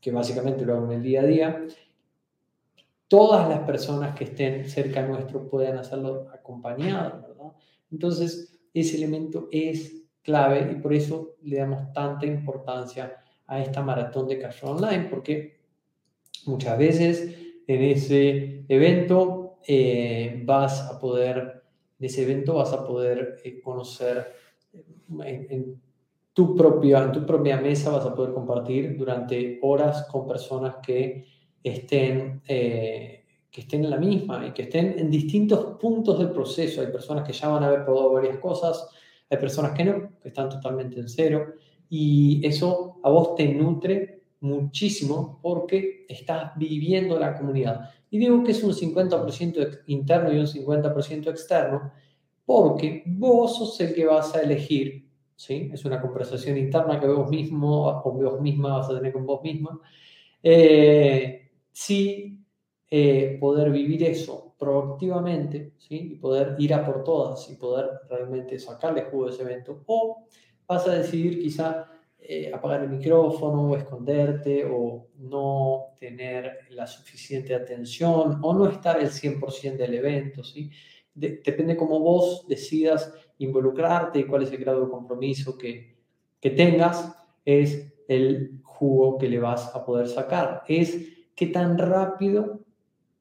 que 0.00 0.10
básicamente 0.10 0.64
lo 0.64 0.74
hago 0.74 0.86
en 0.86 0.92
el 0.92 1.02
día 1.02 1.20
a 1.20 1.26
día, 1.26 1.66
todas 3.12 3.48
las 3.48 3.60
personas 3.60 4.16
que 4.16 4.24
estén 4.24 4.64
cerca 4.64 5.06
nuestro 5.06 5.46
puedan 5.48 5.76
hacerlo 5.76 6.28
acompañados, 6.32 7.20
¿verdad? 7.20 7.52
Entonces, 7.90 8.58
ese 8.72 8.96
elemento 8.96 9.48
es 9.52 10.02
clave 10.22 10.72
y 10.72 10.80
por 10.80 10.94
eso 10.94 11.36
le 11.42 11.58
damos 11.58 11.92
tanta 11.92 12.24
importancia 12.24 13.22
a 13.46 13.60
esta 13.60 13.82
maratón 13.82 14.28
de 14.28 14.38
Cash 14.38 14.64
Online, 14.64 15.08
porque 15.10 15.60
muchas 16.46 16.78
veces 16.78 17.36
en 17.74 17.82
ese 17.82 18.64
evento 18.68 19.58
eh, 19.66 20.42
vas 20.44 20.80
a 20.82 20.98
poder, 20.98 21.62
en 21.98 22.04
ese 22.04 22.22
evento 22.22 22.54
vas 22.54 22.72
a 22.72 22.86
poder 22.86 23.36
eh, 23.44 23.60
conocer 23.60 24.32
eh, 24.72 25.46
en, 25.50 25.80
tu 26.32 26.56
propia, 26.56 27.04
en 27.04 27.12
tu 27.12 27.26
propia 27.26 27.60
mesa, 27.60 27.90
vas 27.90 28.06
a 28.06 28.14
poder 28.14 28.32
compartir 28.32 28.96
durante 28.96 29.58
horas 29.62 30.06
con 30.10 30.26
personas 30.26 30.76
que 30.82 31.26
estén 31.62 32.42
que 33.52 33.60
estén 33.60 33.84
en 33.84 33.90
la 33.90 33.98
misma 33.98 34.46
y 34.46 34.52
que 34.52 34.62
estén 34.62 34.98
en 34.98 35.10
distintos 35.10 35.76
puntos 35.78 36.18
del 36.18 36.30
proceso. 36.30 36.80
Hay 36.80 36.86
personas 36.86 37.26
que 37.26 37.34
ya 37.34 37.48
van 37.48 37.62
a 37.62 37.66
haber 37.66 37.84
probado 37.84 38.12
varias 38.12 38.38
cosas, 38.38 38.88
hay 39.28 39.36
personas 39.36 39.72
que 39.72 39.84
no, 39.84 40.18
que 40.22 40.28
están 40.28 40.48
totalmente 40.48 40.98
en 40.98 41.06
cero. 41.06 41.52
Y 41.90 42.40
eso 42.46 42.98
a 43.02 43.10
vos 43.10 43.34
te 43.34 43.46
nutre 43.52 44.21
muchísimo 44.42 45.38
porque 45.40 46.04
estás 46.08 46.52
viviendo 46.56 47.18
la 47.18 47.36
comunidad. 47.36 47.90
Y 48.10 48.18
digo 48.18 48.42
que 48.44 48.52
es 48.52 48.62
un 48.62 48.72
50% 48.72 49.82
interno 49.86 50.32
y 50.32 50.38
un 50.38 50.46
50% 50.46 51.30
externo 51.30 51.92
porque 52.44 53.02
vos 53.06 53.56
sos 53.56 53.80
el 53.80 53.94
que 53.94 54.04
vas 54.04 54.34
a 54.34 54.42
elegir. 54.42 55.08
¿sí? 55.36 55.70
Es 55.72 55.84
una 55.84 56.00
conversación 56.00 56.58
interna 56.58 57.00
que 57.00 57.06
vos 57.06 57.30
mismo 57.30 57.88
o 57.88 58.12
vos 58.12 58.40
misma 58.40 58.78
vas 58.78 58.90
a 58.90 58.96
tener 58.96 59.12
con 59.12 59.24
vos 59.24 59.42
misma. 59.42 59.80
Eh, 60.42 61.50
si 61.70 62.38
eh, 62.90 63.38
poder 63.40 63.70
vivir 63.70 64.02
eso 64.04 64.54
proactivamente, 64.58 65.72
¿sí? 65.78 66.12
Y 66.12 66.16
poder 66.16 66.56
ir 66.58 66.74
a 66.74 66.84
por 66.84 67.02
todas 67.02 67.50
y 67.50 67.56
poder 67.56 67.88
realmente 68.08 68.58
sacarle 68.58 69.04
jugo 69.10 69.26
de 69.26 69.32
ese 69.32 69.42
evento. 69.42 69.82
O 69.86 70.26
vas 70.66 70.86
a 70.86 70.94
decidir 70.94 71.40
quizá 71.40 71.88
eh, 72.22 72.50
apagar 72.52 72.82
el 72.82 72.90
micrófono 72.90 73.70
o 73.70 73.76
esconderte 73.76 74.64
o 74.64 75.08
no 75.18 75.94
tener 75.98 76.60
la 76.70 76.86
suficiente 76.86 77.54
atención 77.54 78.38
o 78.42 78.54
no 78.54 78.68
estar 78.68 79.00
el 79.00 79.10
100% 79.10 79.76
del 79.76 79.94
evento, 79.94 80.44
¿sí? 80.44 80.70
depende 81.14 81.76
cómo 81.76 82.00
vos 82.00 82.46
decidas 82.48 83.12
involucrarte 83.38 84.20
y 84.20 84.24
cuál 84.24 84.44
es 84.44 84.52
el 84.52 84.58
grado 84.58 84.84
de 84.84 84.90
compromiso 84.90 85.58
que, 85.58 85.96
que 86.40 86.50
tengas, 86.50 87.14
es 87.44 87.92
el 88.08 88.60
jugo 88.62 89.18
que 89.18 89.28
le 89.28 89.38
vas 89.38 89.74
a 89.74 89.84
poder 89.84 90.08
sacar. 90.08 90.62
Es 90.68 90.96
qué 91.34 91.46
tan 91.48 91.76
rápido 91.76 92.60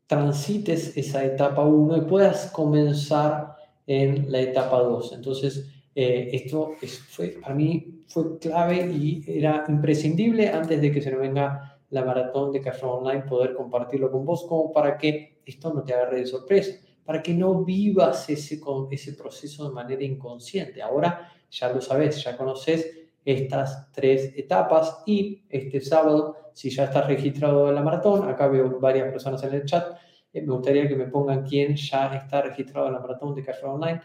transites 0.08 0.96
esa 0.98 1.24
etapa 1.24 1.66
1 1.66 1.98
y 1.98 2.02
puedas 2.02 2.52
comenzar 2.52 3.56
en 3.88 4.32
la 4.32 4.42
etapa 4.42 4.80
2. 4.80 5.14
Entonces, 5.14 5.70
eh, 5.96 6.30
esto 6.34 6.76
fue, 7.10 7.40
para 7.42 7.56
mí 7.56 7.91
fue 8.12 8.38
clave 8.40 8.92
y 8.92 9.24
era 9.28 9.66
imprescindible 9.68 10.50
antes 10.50 10.82
de 10.82 10.92
que 10.92 11.02
se 11.02 11.12
nos 11.12 11.22
venga 11.22 11.80
la 11.90 12.04
maratón 12.04 12.52
de 12.52 12.62
Café 12.62 12.86
Online 12.86 13.24
poder 13.24 13.54
compartirlo 13.54 14.12
con 14.12 14.26
vos 14.26 14.46
como 14.48 14.72
para 14.72 14.98
que 14.98 15.42
esto 15.46 15.74
no 15.74 15.84
te 15.84 15.94
agarre 15.94 16.20
de 16.20 16.26
sorpresa, 16.26 16.80
para 17.06 17.22
que 17.22 17.34
no 17.34 17.64
vivas 17.64 18.30
ese, 18.30 18.60
ese 18.92 19.14
proceso 19.14 19.68
de 19.68 19.76
manera 19.76 20.04
inconsciente. 20.04 20.82
Ahora 20.82 21.32
ya 21.50 21.72
lo 21.72 21.82
sabes, 21.82 22.24
ya 22.24 22.38
conoces 22.38 22.98
estas 23.24 23.92
tres 23.92 24.34
etapas 24.36 25.04
y 25.06 25.44
este 25.50 25.82
sábado 25.82 26.42
si 26.54 26.70
ya 26.70 26.86
estás 26.86 27.08
registrado 27.08 27.70
en 27.70 27.76
la 27.76 27.82
maratón, 27.82 28.28
acá 28.28 28.48
veo 28.48 28.80
varias 28.80 29.10
personas 29.12 29.44
en 29.44 29.54
el 29.54 29.66
chat, 29.66 29.98
eh, 30.34 30.42
me 30.42 30.54
gustaría 30.54 30.88
que 30.88 30.96
me 30.96 31.06
pongan 31.06 31.44
quién 31.44 31.76
ya 31.76 32.14
está 32.16 32.42
registrado 32.42 32.88
en 32.88 32.94
la 32.94 33.00
maratón 33.00 33.34
de 33.36 33.44
Carrera 33.44 33.72
Online. 33.72 34.02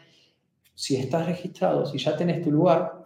Si 0.74 0.96
estás 0.96 1.26
registrado, 1.26 1.86
si 1.86 1.98
ya 1.98 2.16
tenés 2.16 2.42
tu 2.42 2.50
lugar, 2.50 3.05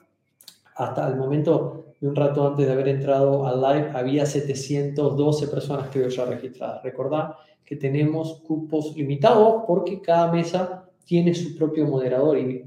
hasta 0.81 1.07
el 1.09 1.17
momento 1.17 1.95
de 2.01 2.09
un 2.09 2.17
rato 2.17 2.47
antes 2.47 2.67
de 2.67 2.73
haber 2.73 2.89
entrado 2.89 3.47
al 3.47 3.61
live, 3.61 3.91
había 3.95 4.25
712 4.25 5.49
personas 5.49 5.89
que 5.91 5.99
veo 5.99 6.09
ya 6.09 6.25
registradas. 6.25 6.83
Recordad 6.83 7.35
que 7.63 7.77
tenemos 7.77 8.41
cupos 8.47 8.97
limitados 8.97 9.65
porque 9.67 10.01
cada 10.01 10.33
mesa 10.33 10.91
tiene 11.05 11.35
su 11.35 11.55
propio 11.55 11.87
moderador 11.87 12.39
y 12.39 12.65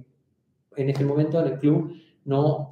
en 0.75 0.89
este 0.89 1.03
momento 1.03 1.39
en 1.39 1.53
el 1.53 1.57
club 1.57 1.91
no 2.25 2.69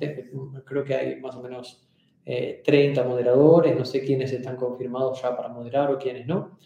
creo 0.63 0.83
que 0.83 0.93
hay 0.93 1.19
más 1.19 1.35
o 1.35 1.41
menos 1.41 1.89
30 2.23 3.01
eh, 3.01 3.03
moderadores, 3.03 3.75
no 3.75 3.83
sé 3.83 4.01
quiénes 4.01 4.31
están 4.31 4.57
confirmados 4.57 5.19
ya 5.23 5.35
para 5.35 5.49
moderar 5.49 5.91
o 5.91 5.97
quiénes 5.97 6.27
no, 6.27 6.57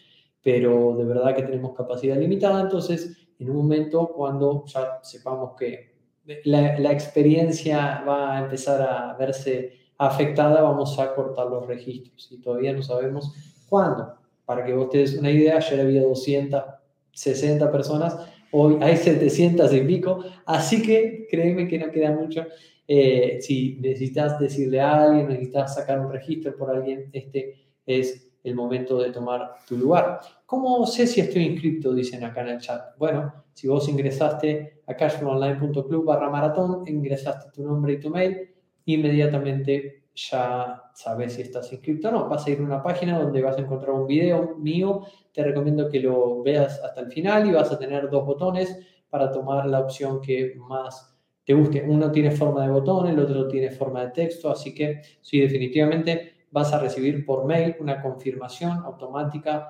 pero 0.44 0.98
de 0.98 1.06
verdad 1.06 1.34
que 1.34 1.44
tenemos 1.44 1.74
capacidad 1.74 2.18
limitada, 2.18 2.62
entonces 2.62 3.18
en 3.40 3.50
un 3.50 3.56
momento 3.56 4.12
cuando 4.14 4.66
ya 4.66 5.00
sepamos 5.02 5.56
que 5.58 5.95
la, 6.44 6.92
experiencia 6.92 8.04
va 8.08 8.38
a 8.38 8.44
empezar 8.44 8.82
a 8.82 9.16
verse 9.18 9.74
afectada, 9.98 10.62
vamos 10.62 10.98
a 11.00 11.14
cortar 11.14 11.48
los 11.48 11.66
registros 11.68 12.30
y 12.32 12.42
todavía 12.42 12.74
no 12.74 12.82
sabemos 12.82 13.34
cuándo. 13.70 14.16
Para 14.46 14.66
que 14.66 14.74
vos 14.74 14.90
te 14.90 15.00
des 15.00 15.18
una 15.18 15.32
idea, 15.32 15.58
ayer 15.58 15.82
había 15.82 16.02
260 16.04 17.72
personas, 17.72 18.18
hoy 18.52 18.78
hay 18.82 18.98
700 18.98 19.74
y 19.74 19.82
pico, 19.82 20.24
así 20.46 20.82
que 20.82 21.28
créeme 21.30 21.68
que 21.68 21.80
no 21.80 21.92
queda 21.92 22.12
mucho 22.12 22.46
eh, 22.88 23.40
si 23.42 23.78
necesitas 23.82 24.40
decirle 24.40 24.80
a 24.80 25.04
alguien, 25.04 25.30
necesitas 25.30 25.76
sacar 25.76 26.00
un 26.00 26.12
registro 26.12 26.56
por 26.56 26.70
alguien, 26.70 27.10
este 27.14 27.56
es 27.86 28.32
el 28.44 28.56
momento 28.56 29.00
de 29.00 29.12
tomar 29.12 29.56
tu 29.68 29.78
lugar. 29.78 30.20
¿Cómo 30.46 30.86
sé 30.86 31.08
si 31.08 31.22
estoy 31.22 31.44
inscrito? 31.44 31.94
Dicen 31.94 32.24
acá 32.24 32.42
en 32.42 32.50
el 32.50 32.62
chat. 32.62 32.96
Bueno, 32.98 33.45
si 33.56 33.70
vos 33.70 33.88
ingresaste 33.88 34.82
a 34.86 34.96
cashflowonline.club 34.96 36.06
barra 36.06 36.30
maratón, 36.30 36.84
ingresaste 36.86 37.52
tu 37.54 37.64
nombre 37.64 37.94
y 37.94 38.00
tu 38.02 38.10
mail, 38.10 38.54
inmediatamente 38.84 40.04
ya 40.14 40.84
sabes 40.94 41.34
si 41.34 41.42
estás 41.42 41.72
inscrito 41.72 42.10
o 42.10 42.12
no. 42.12 42.30
Vas 42.30 42.46
a 42.46 42.50
ir 42.50 42.60
a 42.60 42.64
una 42.64 42.84
página 42.84 43.18
donde 43.18 43.42
vas 43.42 43.58
a 43.58 43.62
encontrar 43.62 43.92
un 43.92 44.08
video 44.08 44.56
mío. 44.58 45.04
Te 45.34 45.42
recomiendo 45.42 45.90
que 45.90 46.02
lo 46.02 46.44
veas 46.44 46.82
hasta 46.84 47.00
el 47.00 47.12
final 47.12 47.48
y 47.48 47.54
vas 47.54 47.72
a 47.72 47.80
tener 47.80 48.10
dos 48.10 48.26
botones 48.26 48.78
para 49.10 49.32
tomar 49.32 49.66
la 49.68 49.80
opción 49.80 50.20
que 50.20 50.56
más 50.58 51.18
te 51.46 51.54
guste. 51.54 51.82
Uno 51.88 52.12
tiene 52.12 52.32
forma 52.32 52.64
de 52.64 52.72
botón, 52.72 53.08
el 53.08 53.20
otro 53.20 53.48
tiene 53.48 53.72
forma 53.72 54.06
de 54.06 54.12
texto, 54.12 54.52
así 54.52 54.76
que 54.76 55.02
sí, 55.22 55.40
definitivamente 55.40 56.48
vas 56.52 56.74
a 56.74 56.80
recibir 56.80 57.26
por 57.26 57.46
mail 57.46 57.78
una 57.80 58.02
confirmación 58.02 58.80
automática 58.80 59.70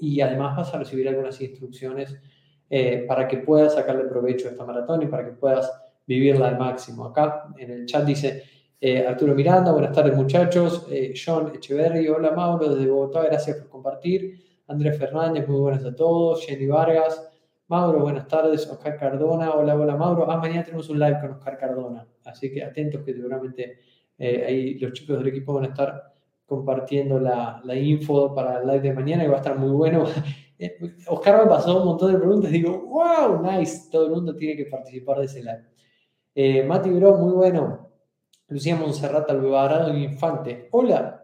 y 0.00 0.22
además 0.22 0.56
vas 0.56 0.74
a 0.74 0.78
recibir 0.78 1.06
algunas 1.08 1.38
instrucciones 1.40 2.16
eh, 2.68 3.04
para 3.06 3.26
que 3.28 3.38
puedas 3.38 3.74
sacarle 3.74 4.04
provecho 4.04 4.48
a 4.48 4.50
esta 4.52 4.64
maratón 4.64 5.02
y 5.02 5.06
para 5.06 5.24
que 5.24 5.32
puedas 5.32 5.70
vivirla 6.06 6.48
al 6.48 6.58
máximo. 6.58 7.06
Acá 7.06 7.48
en 7.56 7.70
el 7.70 7.86
chat 7.86 8.04
dice 8.04 8.42
eh, 8.80 9.06
Arturo 9.06 9.34
Miranda, 9.34 9.72
buenas 9.72 9.92
tardes 9.92 10.14
muchachos, 10.14 10.86
eh, 10.90 11.14
John 11.14 11.52
Echeverry, 11.54 12.08
hola 12.08 12.32
Mauro 12.32 12.74
desde 12.74 12.90
Bogotá, 12.90 13.22
gracias 13.22 13.56
por 13.56 13.68
compartir, 13.68 14.38
Andrés 14.68 14.98
Fernández, 14.98 15.48
muy 15.48 15.60
buenas 15.60 15.84
a 15.84 15.94
todos, 15.94 16.44
Jenny 16.44 16.66
Vargas, 16.66 17.32
Mauro, 17.68 17.98
buenas 17.98 18.28
tardes. 18.28 18.68
Oscar 18.68 18.96
Cardona, 18.96 19.52
hola, 19.52 19.74
hola 19.74 19.96
Mauro. 19.96 20.30
Ah, 20.30 20.36
mañana 20.36 20.62
tenemos 20.62 20.88
un 20.88 21.00
live 21.00 21.18
con 21.20 21.32
Oscar 21.32 21.58
Cardona, 21.58 22.06
así 22.24 22.52
que 22.52 22.62
atentos 22.62 23.02
que 23.02 23.12
seguramente 23.12 23.78
eh, 24.18 24.44
ahí 24.46 24.78
los 24.78 24.92
chicos 24.92 25.18
del 25.18 25.26
equipo 25.26 25.54
van 25.54 25.64
a 25.64 25.68
estar 25.68 26.14
compartiendo 26.46 27.18
la, 27.18 27.60
la, 27.64 27.74
info 27.74 28.32
para 28.32 28.60
el 28.60 28.68
live 28.68 28.80
de 28.80 28.92
mañana 28.92 29.24
y 29.24 29.26
va 29.26 29.34
a 29.34 29.38
estar 29.38 29.58
muy 29.58 29.70
bueno. 29.70 30.04
Eh, 30.58 30.78
Oscar 31.08 31.44
me 31.44 31.50
pasó 31.50 31.80
un 31.80 31.86
montón 31.86 32.12
de 32.12 32.18
preguntas 32.18 32.50
digo, 32.50 32.86
wow, 32.86 33.42
nice, 33.42 33.90
todo 33.90 34.06
el 34.06 34.12
mundo 34.12 34.34
tiene 34.36 34.56
que 34.56 34.66
participar 34.66 35.18
de 35.18 35.24
ese 35.26 35.40
live. 35.40 35.64
Eh, 36.34 36.62
Mati 36.62 36.90
Bro, 36.90 37.16
muy 37.16 37.32
bueno. 37.32 37.90
Lucía 38.48 38.76
Monserrat 38.76 39.28
Alvarado 39.30 39.96
Infante, 39.96 40.68
hola. 40.70 41.22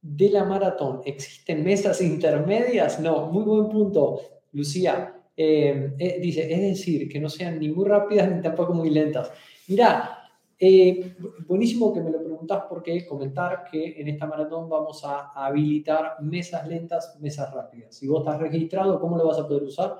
De 0.00 0.28
la 0.28 0.44
maratón, 0.44 1.00
¿existen 1.06 1.64
mesas 1.64 2.02
intermedias? 2.02 3.00
No, 3.00 3.26
muy 3.28 3.42
buen 3.44 3.70
punto. 3.70 4.20
Lucía, 4.52 5.14
eh, 5.34 6.18
dice, 6.20 6.52
es 6.52 6.60
decir, 6.60 7.08
que 7.08 7.18
no 7.18 7.30
sean 7.30 7.58
ni 7.58 7.70
muy 7.70 7.88
rápidas 7.88 8.30
ni 8.30 8.42
tampoco 8.42 8.74
muy 8.74 8.90
lentas. 8.90 9.32
Mira, 9.66 10.13
eh, 10.58 11.16
buenísimo 11.46 11.92
que 11.92 12.00
me 12.00 12.10
lo 12.10 12.22
preguntas 12.22 12.64
porque 12.68 13.04
comentar 13.06 13.64
que 13.70 14.00
en 14.00 14.08
esta 14.08 14.26
maratón 14.26 14.68
vamos 14.68 15.04
a 15.04 15.32
habilitar 15.32 16.22
mesas 16.22 16.66
lentas, 16.68 17.18
mesas 17.20 17.52
rápidas. 17.52 17.94
Si 17.96 18.06
vos 18.06 18.20
estás 18.20 18.40
registrado, 18.40 19.00
¿cómo 19.00 19.16
lo 19.16 19.26
vas 19.26 19.38
a 19.38 19.48
poder 19.48 19.64
usar? 19.64 19.96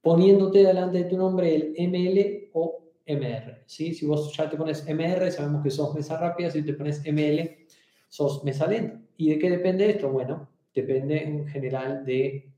Poniéndote 0.00 0.64
delante 0.64 0.98
de 0.98 1.04
tu 1.04 1.16
nombre 1.16 1.54
el 1.54 1.74
ML 1.76 2.50
o 2.54 2.82
MR. 3.06 3.62
¿sí? 3.66 3.94
Si 3.94 4.06
vos 4.06 4.34
ya 4.36 4.48
te 4.48 4.56
pones 4.56 4.86
MR, 4.86 5.30
sabemos 5.30 5.62
que 5.62 5.70
sos 5.70 5.94
mesas 5.94 6.20
rápidas. 6.20 6.54
Si 6.54 6.62
te 6.62 6.74
pones 6.74 7.02
ML, 7.04 7.66
sos 8.08 8.42
mesa 8.44 8.66
lenta. 8.66 9.00
¿Y 9.16 9.30
de 9.30 9.38
qué 9.38 9.50
depende 9.50 9.90
esto? 9.90 10.10
Bueno, 10.10 10.48
depende 10.74 11.22
en 11.22 11.46
general 11.46 12.04
de... 12.04 12.50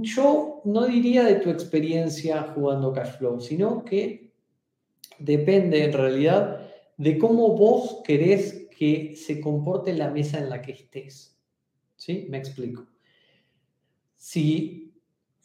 Yo 0.00 0.60
no 0.64 0.86
diría 0.86 1.24
de 1.24 1.36
tu 1.36 1.50
experiencia 1.50 2.42
jugando 2.54 2.92
cash 2.92 3.18
flow, 3.18 3.40
sino 3.40 3.84
que 3.84 4.21
depende 5.18 5.84
en 5.84 5.92
realidad 5.92 6.70
de 6.96 7.18
cómo 7.18 7.56
vos 7.56 8.00
querés 8.04 8.68
que 8.76 9.14
se 9.16 9.40
comporte 9.40 9.92
la 9.92 10.10
mesa 10.10 10.38
en 10.38 10.50
la 10.50 10.60
que 10.62 10.72
estés. 10.72 11.38
¿Sí? 11.96 12.26
Me 12.28 12.38
explico. 12.38 12.86
Si 14.16 14.92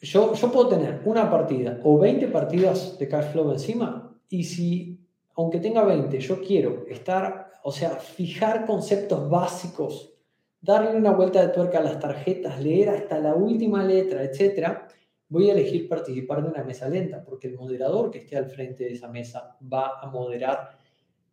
yo, 0.00 0.34
yo 0.34 0.52
puedo 0.52 0.68
tener 0.68 1.02
una 1.04 1.30
partida 1.30 1.80
o 1.82 1.98
20 1.98 2.28
partidas 2.28 2.98
de 2.98 3.08
cash 3.08 3.32
flow 3.32 3.50
encima 3.52 4.16
y 4.28 4.44
si, 4.44 5.00
aunque 5.34 5.58
tenga 5.58 5.84
20, 5.84 6.18
yo 6.20 6.40
quiero 6.40 6.84
estar, 6.88 7.52
o 7.62 7.72
sea, 7.72 7.90
fijar 7.90 8.66
conceptos 8.66 9.28
básicos, 9.28 10.14
darle 10.60 10.96
una 10.96 11.12
vuelta 11.12 11.44
de 11.44 11.52
tuerca 11.52 11.78
a 11.78 11.82
las 11.82 11.98
tarjetas, 11.98 12.60
leer 12.60 12.90
hasta 12.90 13.18
la 13.18 13.34
última 13.34 13.84
letra, 13.84 14.22
etc., 14.22 14.82
voy 15.28 15.50
a 15.50 15.52
elegir 15.52 15.88
participar 15.88 16.42
de 16.42 16.48
una 16.48 16.64
mesa 16.64 16.88
lenta, 16.88 17.22
porque 17.22 17.48
el 17.48 17.56
moderador 17.56 18.10
que 18.10 18.18
esté 18.18 18.36
al 18.36 18.46
frente 18.46 18.84
de 18.84 18.92
esa 18.92 19.08
mesa 19.08 19.56
va 19.72 20.00
a 20.00 20.06
moderar 20.10 20.78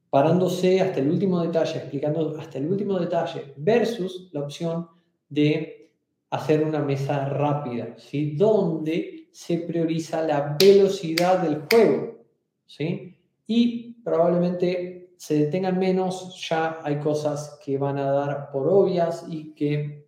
parándose 0.09 0.79
hasta 0.81 0.99
el 0.99 1.09
último 1.09 1.41
detalle, 1.41 1.77
explicando 1.77 2.37
hasta 2.39 2.57
el 2.57 2.67
último 2.67 2.99
detalle, 2.99 3.53
versus 3.57 4.29
la 4.31 4.41
opción 4.41 4.87
de 5.29 5.91
hacer 6.29 6.63
una 6.63 6.79
mesa 6.79 7.27
rápida, 7.29 7.95
¿sí? 7.97 8.35
donde 8.35 9.27
se 9.31 9.59
prioriza 9.59 10.21
la 10.21 10.55
velocidad 10.59 11.39
del 11.39 11.63
juego. 11.69 12.25
¿sí? 12.65 13.17
Y 13.47 13.93
probablemente 14.03 15.09
se 15.17 15.45
detengan 15.45 15.79
menos, 15.79 16.45
ya 16.49 16.79
hay 16.83 16.97
cosas 16.99 17.59
que 17.63 17.77
van 17.77 17.97
a 17.97 18.11
dar 18.11 18.51
por 18.51 18.67
obvias 18.67 19.25
y 19.29 19.53
que 19.53 20.07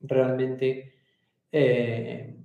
realmente 0.00 0.94
eh, 1.52 2.35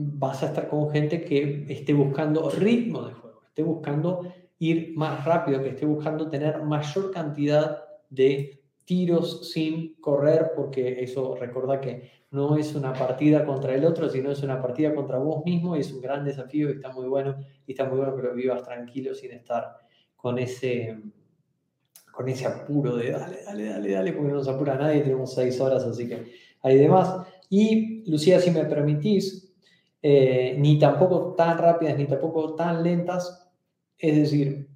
vas 0.00 0.42
a 0.44 0.46
estar 0.46 0.68
con 0.68 0.90
gente 0.90 1.24
que 1.24 1.66
esté 1.68 1.92
buscando 1.92 2.48
ritmo 2.50 3.02
de 3.02 3.14
juego, 3.14 3.42
esté 3.48 3.62
buscando 3.64 4.32
ir 4.60 4.92
más 4.96 5.24
rápido, 5.24 5.60
que 5.60 5.70
esté 5.70 5.86
buscando 5.86 6.28
tener 6.28 6.62
mayor 6.62 7.10
cantidad 7.10 7.84
de 8.08 8.62
tiros 8.84 9.50
sin 9.52 9.94
correr, 9.96 10.52
porque 10.54 11.02
eso 11.02 11.34
recuerda 11.34 11.80
que 11.80 12.10
no 12.30 12.56
es 12.56 12.74
una 12.76 12.92
partida 12.92 13.44
contra 13.44 13.74
el 13.74 13.84
otro, 13.84 14.08
sino 14.08 14.30
es 14.30 14.42
una 14.42 14.62
partida 14.62 14.94
contra 14.94 15.18
vos 15.18 15.44
mismo 15.44 15.76
y 15.76 15.80
es 15.80 15.92
un 15.92 16.00
gran 16.00 16.24
desafío 16.24 16.70
y 16.70 16.74
está 16.74 16.92
muy 16.92 17.08
bueno, 17.08 17.36
y 17.66 17.72
está 17.72 17.84
muy 17.84 17.98
bueno 17.98 18.14
que 18.14 18.22
lo 18.22 18.34
vivas 18.34 18.62
tranquilo 18.62 19.14
sin 19.14 19.32
estar 19.32 19.78
con 20.14 20.38
ese, 20.38 20.96
con 22.12 22.28
ese 22.28 22.46
apuro 22.46 22.96
de 22.96 23.10
dale, 23.10 23.38
dale, 23.44 23.64
dale, 23.64 23.90
dale, 23.90 24.12
porque 24.12 24.28
no 24.28 24.36
nos 24.36 24.48
apura 24.48 24.76
nadie, 24.76 25.00
tenemos 25.00 25.34
seis 25.34 25.60
horas, 25.60 25.82
así 25.82 26.08
que 26.08 26.32
hay 26.62 26.78
demás. 26.78 27.26
Y 27.50 28.08
Lucía, 28.08 28.38
si 28.40 28.50
me 28.50 28.64
permitís, 28.64 29.47
eh, 30.02 30.54
ni 30.58 30.78
tampoco 30.78 31.34
tan 31.34 31.58
rápidas, 31.58 31.96
ni 31.98 32.06
tampoco 32.06 32.54
tan 32.54 32.82
lentas, 32.82 33.50
es 33.98 34.16
decir, 34.16 34.68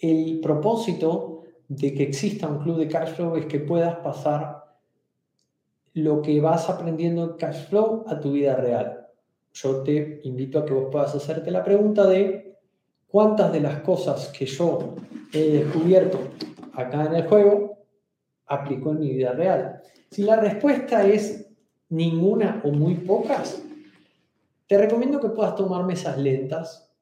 el 0.00 0.40
propósito 0.40 1.44
de 1.68 1.94
que 1.94 2.02
exista 2.02 2.48
un 2.48 2.58
club 2.58 2.78
de 2.78 2.88
cash 2.88 3.14
flow 3.14 3.36
es 3.36 3.46
que 3.46 3.60
puedas 3.60 3.96
pasar 3.96 4.64
lo 5.94 6.22
que 6.22 6.40
vas 6.40 6.68
aprendiendo 6.68 7.24
en 7.24 7.36
cash 7.36 7.68
flow 7.68 8.04
a 8.08 8.18
tu 8.18 8.32
vida 8.32 8.56
real. 8.56 9.08
Yo 9.52 9.82
te 9.82 10.20
invito 10.24 10.58
a 10.58 10.64
que 10.64 10.72
vos 10.72 10.88
puedas 10.90 11.14
hacerte 11.14 11.50
la 11.50 11.62
pregunta 11.62 12.06
de 12.06 12.56
cuántas 13.08 13.52
de 13.52 13.60
las 13.60 13.80
cosas 13.80 14.28
que 14.28 14.46
yo 14.46 14.94
he 15.32 15.64
descubierto 15.64 16.18
acá 16.72 17.04
en 17.06 17.14
el 17.14 17.28
juego 17.28 17.78
aplico 18.46 18.90
en 18.90 19.00
mi 19.00 19.10
vida 19.10 19.32
real. 19.32 19.80
Si 20.10 20.22
la 20.22 20.36
respuesta 20.36 21.06
es 21.06 21.48
ninguna 21.88 22.60
o 22.64 22.70
muy 22.70 22.94
pocas, 22.94 23.62
te 24.70 24.78
recomiendo 24.78 25.18
que 25.18 25.30
puedas 25.30 25.56
tomar 25.56 25.84
mesas 25.84 26.16
lentas 26.16 26.94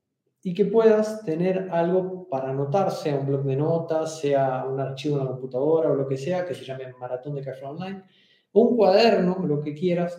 y 0.43 0.55
que 0.55 0.65
puedas 0.65 1.23
tener 1.23 1.69
algo 1.71 2.27
para 2.27 2.49
anotar, 2.49 2.91
sea 2.91 3.19
un 3.19 3.27
blog 3.27 3.45
de 3.45 3.57
notas, 3.57 4.21
sea 4.21 4.65
un 4.65 4.81
archivo 4.81 5.19
en 5.19 5.25
la 5.25 5.31
computadora 5.33 5.91
o 5.91 5.95
lo 5.95 6.09
que 6.09 6.17
sea, 6.17 6.47
que 6.47 6.55
se 6.55 6.65
llame 6.65 6.91
Maratón 6.99 7.35
de 7.35 7.43
Cash 7.43 7.63
Online, 7.63 8.05
o 8.53 8.63
un 8.63 8.75
cuaderno, 8.75 9.45
lo 9.47 9.61
que 9.61 9.75
quieras, 9.75 10.19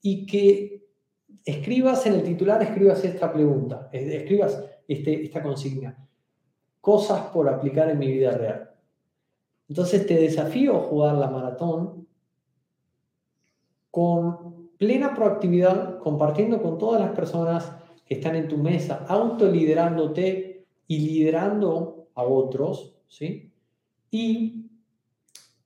y 0.00 0.24
que 0.24 0.86
escribas 1.44 2.06
en 2.06 2.14
el 2.14 2.22
titular, 2.22 2.62
escribas 2.62 3.04
esta 3.04 3.30
pregunta, 3.30 3.90
escribas 3.92 4.64
este, 4.88 5.22
esta 5.22 5.42
consigna, 5.42 6.08
cosas 6.80 7.26
por 7.26 7.46
aplicar 7.50 7.90
en 7.90 7.98
mi 7.98 8.10
vida 8.10 8.30
real. 8.30 8.70
Entonces 9.68 10.06
te 10.06 10.14
desafío 10.14 10.78
a 10.78 10.84
jugar 10.84 11.16
la 11.16 11.28
maratón 11.28 12.08
con 13.90 14.65
plena 14.78 15.14
proactividad, 15.14 15.98
compartiendo 15.98 16.62
con 16.62 16.78
todas 16.78 17.00
las 17.00 17.10
personas 17.12 17.72
que 18.04 18.14
están 18.14 18.36
en 18.36 18.48
tu 18.48 18.56
mesa, 18.56 19.04
autoliderándote 19.08 20.66
y 20.86 20.98
liderando 20.98 22.08
a 22.14 22.22
otros, 22.22 22.96
¿sí? 23.08 23.52
Y 24.10 24.66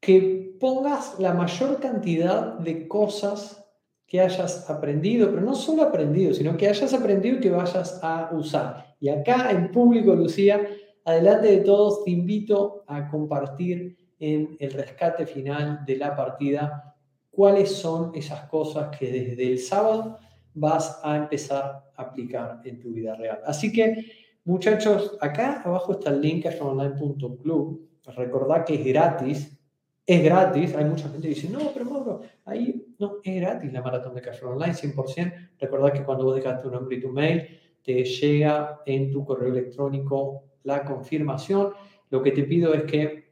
que 0.00 0.56
pongas 0.58 1.18
la 1.18 1.34
mayor 1.34 1.78
cantidad 1.80 2.54
de 2.58 2.88
cosas 2.88 3.64
que 4.06 4.20
hayas 4.20 4.68
aprendido, 4.68 5.30
pero 5.30 5.42
no 5.42 5.54
solo 5.54 5.82
aprendido, 5.82 6.34
sino 6.34 6.56
que 6.56 6.68
hayas 6.68 6.92
aprendido 6.92 7.36
y 7.36 7.40
que 7.40 7.50
vayas 7.50 8.00
a 8.02 8.30
usar. 8.32 8.96
Y 8.98 9.08
acá 9.08 9.50
en 9.50 9.70
público, 9.70 10.14
Lucía, 10.14 10.66
adelante 11.04 11.48
de 11.48 11.58
todos, 11.58 12.04
te 12.04 12.10
invito 12.10 12.84
a 12.86 13.08
compartir 13.08 13.96
en 14.18 14.56
el 14.58 14.72
rescate 14.72 15.26
final 15.26 15.84
de 15.86 15.96
la 15.96 16.16
partida 16.16 16.89
cuáles 17.30 17.70
son 17.70 18.12
esas 18.14 18.48
cosas 18.48 18.96
que 18.96 19.10
desde 19.10 19.46
el 19.46 19.58
sábado 19.58 20.18
vas 20.54 21.00
a 21.02 21.16
empezar 21.16 21.90
a 21.96 22.02
aplicar 22.02 22.60
en 22.64 22.80
tu 22.80 22.92
vida 22.92 23.14
real. 23.14 23.40
Así 23.46 23.72
que, 23.72 24.04
muchachos, 24.44 25.16
acá 25.20 25.62
abajo 25.64 25.92
está 25.92 26.10
el 26.10 26.20
link 26.20 26.46
ashonline.club. 26.46 27.88
Recordad 28.16 28.64
que 28.64 28.74
es 28.74 28.84
gratis. 28.84 29.56
Es 30.04 30.24
gratis. 30.24 30.74
Hay 30.74 30.84
mucha 30.84 31.08
gente 31.08 31.28
que 31.28 31.34
dice, 31.34 31.48
no, 31.48 31.70
pero 31.72 31.84
Mauro, 31.84 32.20
ahí 32.44 32.94
no, 32.98 33.18
es 33.22 33.40
gratis 33.40 33.72
la 33.72 33.82
maratón 33.82 34.14
de 34.14 34.22
Cash 34.22 34.42
Online, 34.42 34.74
100%. 34.74 35.50
Recordad 35.58 35.92
que 35.92 36.04
cuando 36.04 36.24
vos 36.24 36.34
dejas 36.34 36.60
tu 36.60 36.70
nombre 36.70 36.96
y 36.96 37.00
tu 37.00 37.10
mail, 37.10 37.46
te 37.82 38.04
llega 38.04 38.80
en 38.84 39.10
tu 39.10 39.24
correo 39.24 39.48
electrónico 39.48 40.44
la 40.64 40.84
confirmación. 40.84 41.72
Lo 42.10 42.22
que 42.22 42.32
te 42.32 42.42
pido 42.42 42.74
es 42.74 42.82
que 42.84 43.29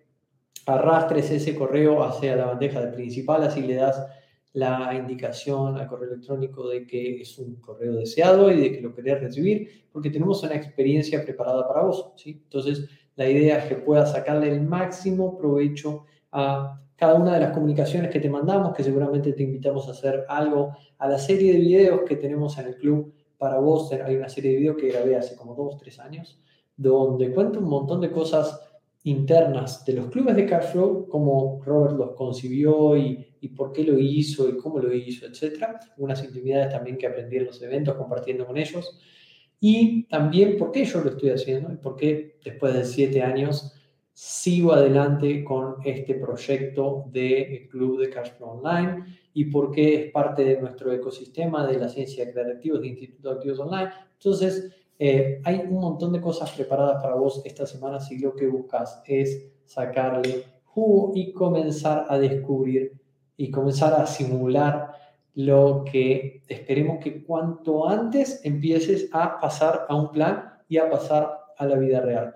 arrastres 0.69 1.31
ese 1.31 1.55
correo 1.55 2.05
hacia 2.05 2.37
la 2.37 2.47
bandeja 2.47 2.81
de 2.81 2.93
principal, 2.93 3.43
así 3.43 3.63
le 3.63 3.75
das 3.75 4.07
la 4.53 4.95
indicación 4.95 5.77
al 5.77 5.87
correo 5.87 6.13
electrónico 6.13 6.69
de 6.69 6.87
que 6.87 7.21
es 7.21 7.39
un 7.39 7.57
correo 7.57 7.95
deseado 7.95 8.51
y 8.51 8.61
de 8.61 8.73
que 8.73 8.81
lo 8.81 8.95
querés 8.95 9.21
recibir, 9.21 9.87
porque 9.93 10.11
tenemos 10.11 10.43
una 10.43 10.57
experiencia 10.57 11.23
preparada 11.23 11.67
para 11.67 11.83
vos. 11.83 12.13
¿sí? 12.17 12.41
Entonces, 12.45 12.89
la 13.17 13.29
idea 13.29 13.59
es 13.59 13.65
que 13.65 13.77
puedas 13.77 14.13
sacarle 14.13 14.51
el 14.51 14.63
máximo 14.63 15.37
provecho 15.37 16.05
a 16.33 16.81
cada 16.97 17.15
una 17.15 17.35
de 17.35 17.41
las 17.41 17.53
comunicaciones 17.53 18.11
que 18.11 18.21
te 18.21 18.29
mandamos, 18.29 18.75
que 18.75 18.83
seguramente 18.83 19.33
te 19.33 19.45
invitamos 19.45 19.87
a 19.89 19.93
hacer 19.93 20.25
algo, 20.29 20.73
a 20.99 21.09
la 21.09 21.19
serie 21.19 21.53
de 21.53 21.59
videos 21.61 22.01
que 22.07 22.17
tenemos 22.17 22.59
en 22.59 22.67
el 22.67 22.77
club 22.77 23.15
para 23.39 23.59
vos. 23.59 23.93
Hay 23.93 24.17
una 24.17 24.29
serie 24.29 24.53
de 24.53 24.57
videos 24.59 24.77
que 24.77 24.89
grabé 24.89 25.17
hace 25.17 25.37
como 25.37 25.55
dos, 25.55 25.77
tres 25.79 26.01
años, 26.01 26.41
donde 26.77 27.33
cuento 27.33 27.61
un 27.61 27.69
montón 27.69 28.01
de 28.01 28.11
cosas 28.11 28.68
internas 29.05 29.85
de 29.85 29.95
los 29.95 30.09
clubes 30.09 30.37
de 30.37 30.47
cash 30.47 30.73
flow, 30.73 31.09
cómo 31.09 31.61
Robert 31.65 31.97
los 31.97 32.11
concibió 32.13 32.97
y, 32.97 33.37
y, 33.41 33.49
por 33.49 33.73
qué 33.73 33.85
lo 33.85 33.99
hizo 33.99 34.49
y 34.49 34.57
cómo 34.57 34.79
lo 34.79 34.93
hizo, 34.93 35.27
etc. 35.27 35.65
Unas 35.97 36.23
intimidades 36.25 36.71
también 36.71 36.99
que 36.99 37.07
aprendí 37.07 37.37
en 37.37 37.47
los 37.47 37.63
eventos 37.63 37.95
compartiendo 37.97 38.47
con 38.47 38.57
ellos. 38.57 39.01
Y 39.61 40.05
también 40.05 40.57
por 40.57 40.71
qué 40.71 40.85
yo 40.85 41.01
lo 41.01 41.11
estoy 41.11 41.31
haciendo 41.31 41.73
y 41.73 41.77
por 41.77 41.97
qué 41.97 42.39
después 42.45 42.75
de 42.75 42.85
siete 42.85 43.23
años 43.23 43.75
sigo 44.13 44.73
adelante 44.73 45.45
con 45.45 45.77
este 45.85 46.15
proyecto 46.15 47.05
de 47.13 47.69
Club 47.71 48.01
de 48.01 48.11
Cash 48.11 48.33
Online 48.41 49.05
y 49.33 49.45
por 49.45 49.71
qué 49.71 49.95
es 49.95 50.11
parte 50.11 50.45
de 50.45 50.61
nuestro 50.61 50.93
ecosistema 50.93 51.65
de 51.65 51.79
la 51.79 51.89
ciencia 51.89 52.25
activos 52.25 52.81
de 52.81 52.89
Instituto 52.89 53.29
de 53.29 53.35
Activos 53.37 53.61
Online. 53.61 53.91
Entonces, 54.15 54.73
eh, 54.99 55.41
hay 55.45 55.63
un 55.69 55.81
montón 55.81 56.13
de 56.13 56.21
cosas 56.21 56.51
preparadas 56.51 57.01
para 57.01 57.15
vos 57.15 57.41
esta 57.45 57.67
semana 57.67 58.01
si 58.01 58.19
lo 58.19 58.35
que 58.35 58.49
buscas 58.49 59.01
es 59.07 59.53
sacarle 59.65 60.45
jugo 60.65 61.13
y 61.15 61.33
comenzar 61.33 62.07
a 62.09 62.19
descubrir 62.19 62.93
y 63.37 63.51
comenzar 63.51 63.95
a 63.95 64.07
simular 64.07 64.91
lo 65.35 65.85
que 65.85 66.43
esperemos 66.49 66.99
que 66.99 67.23
cuanto 67.23 67.89
antes 67.89 68.45
empieces 68.45 69.09
a 69.13 69.39
pasar 69.39 69.87
a 69.89 69.95
un 69.95 70.11
plan 70.11 70.55
y 70.69 70.79
a 70.79 70.91
pasar 70.91 71.33
a 71.57 71.65
la 71.65 71.77
vida 71.77 72.01
real. 72.01 72.35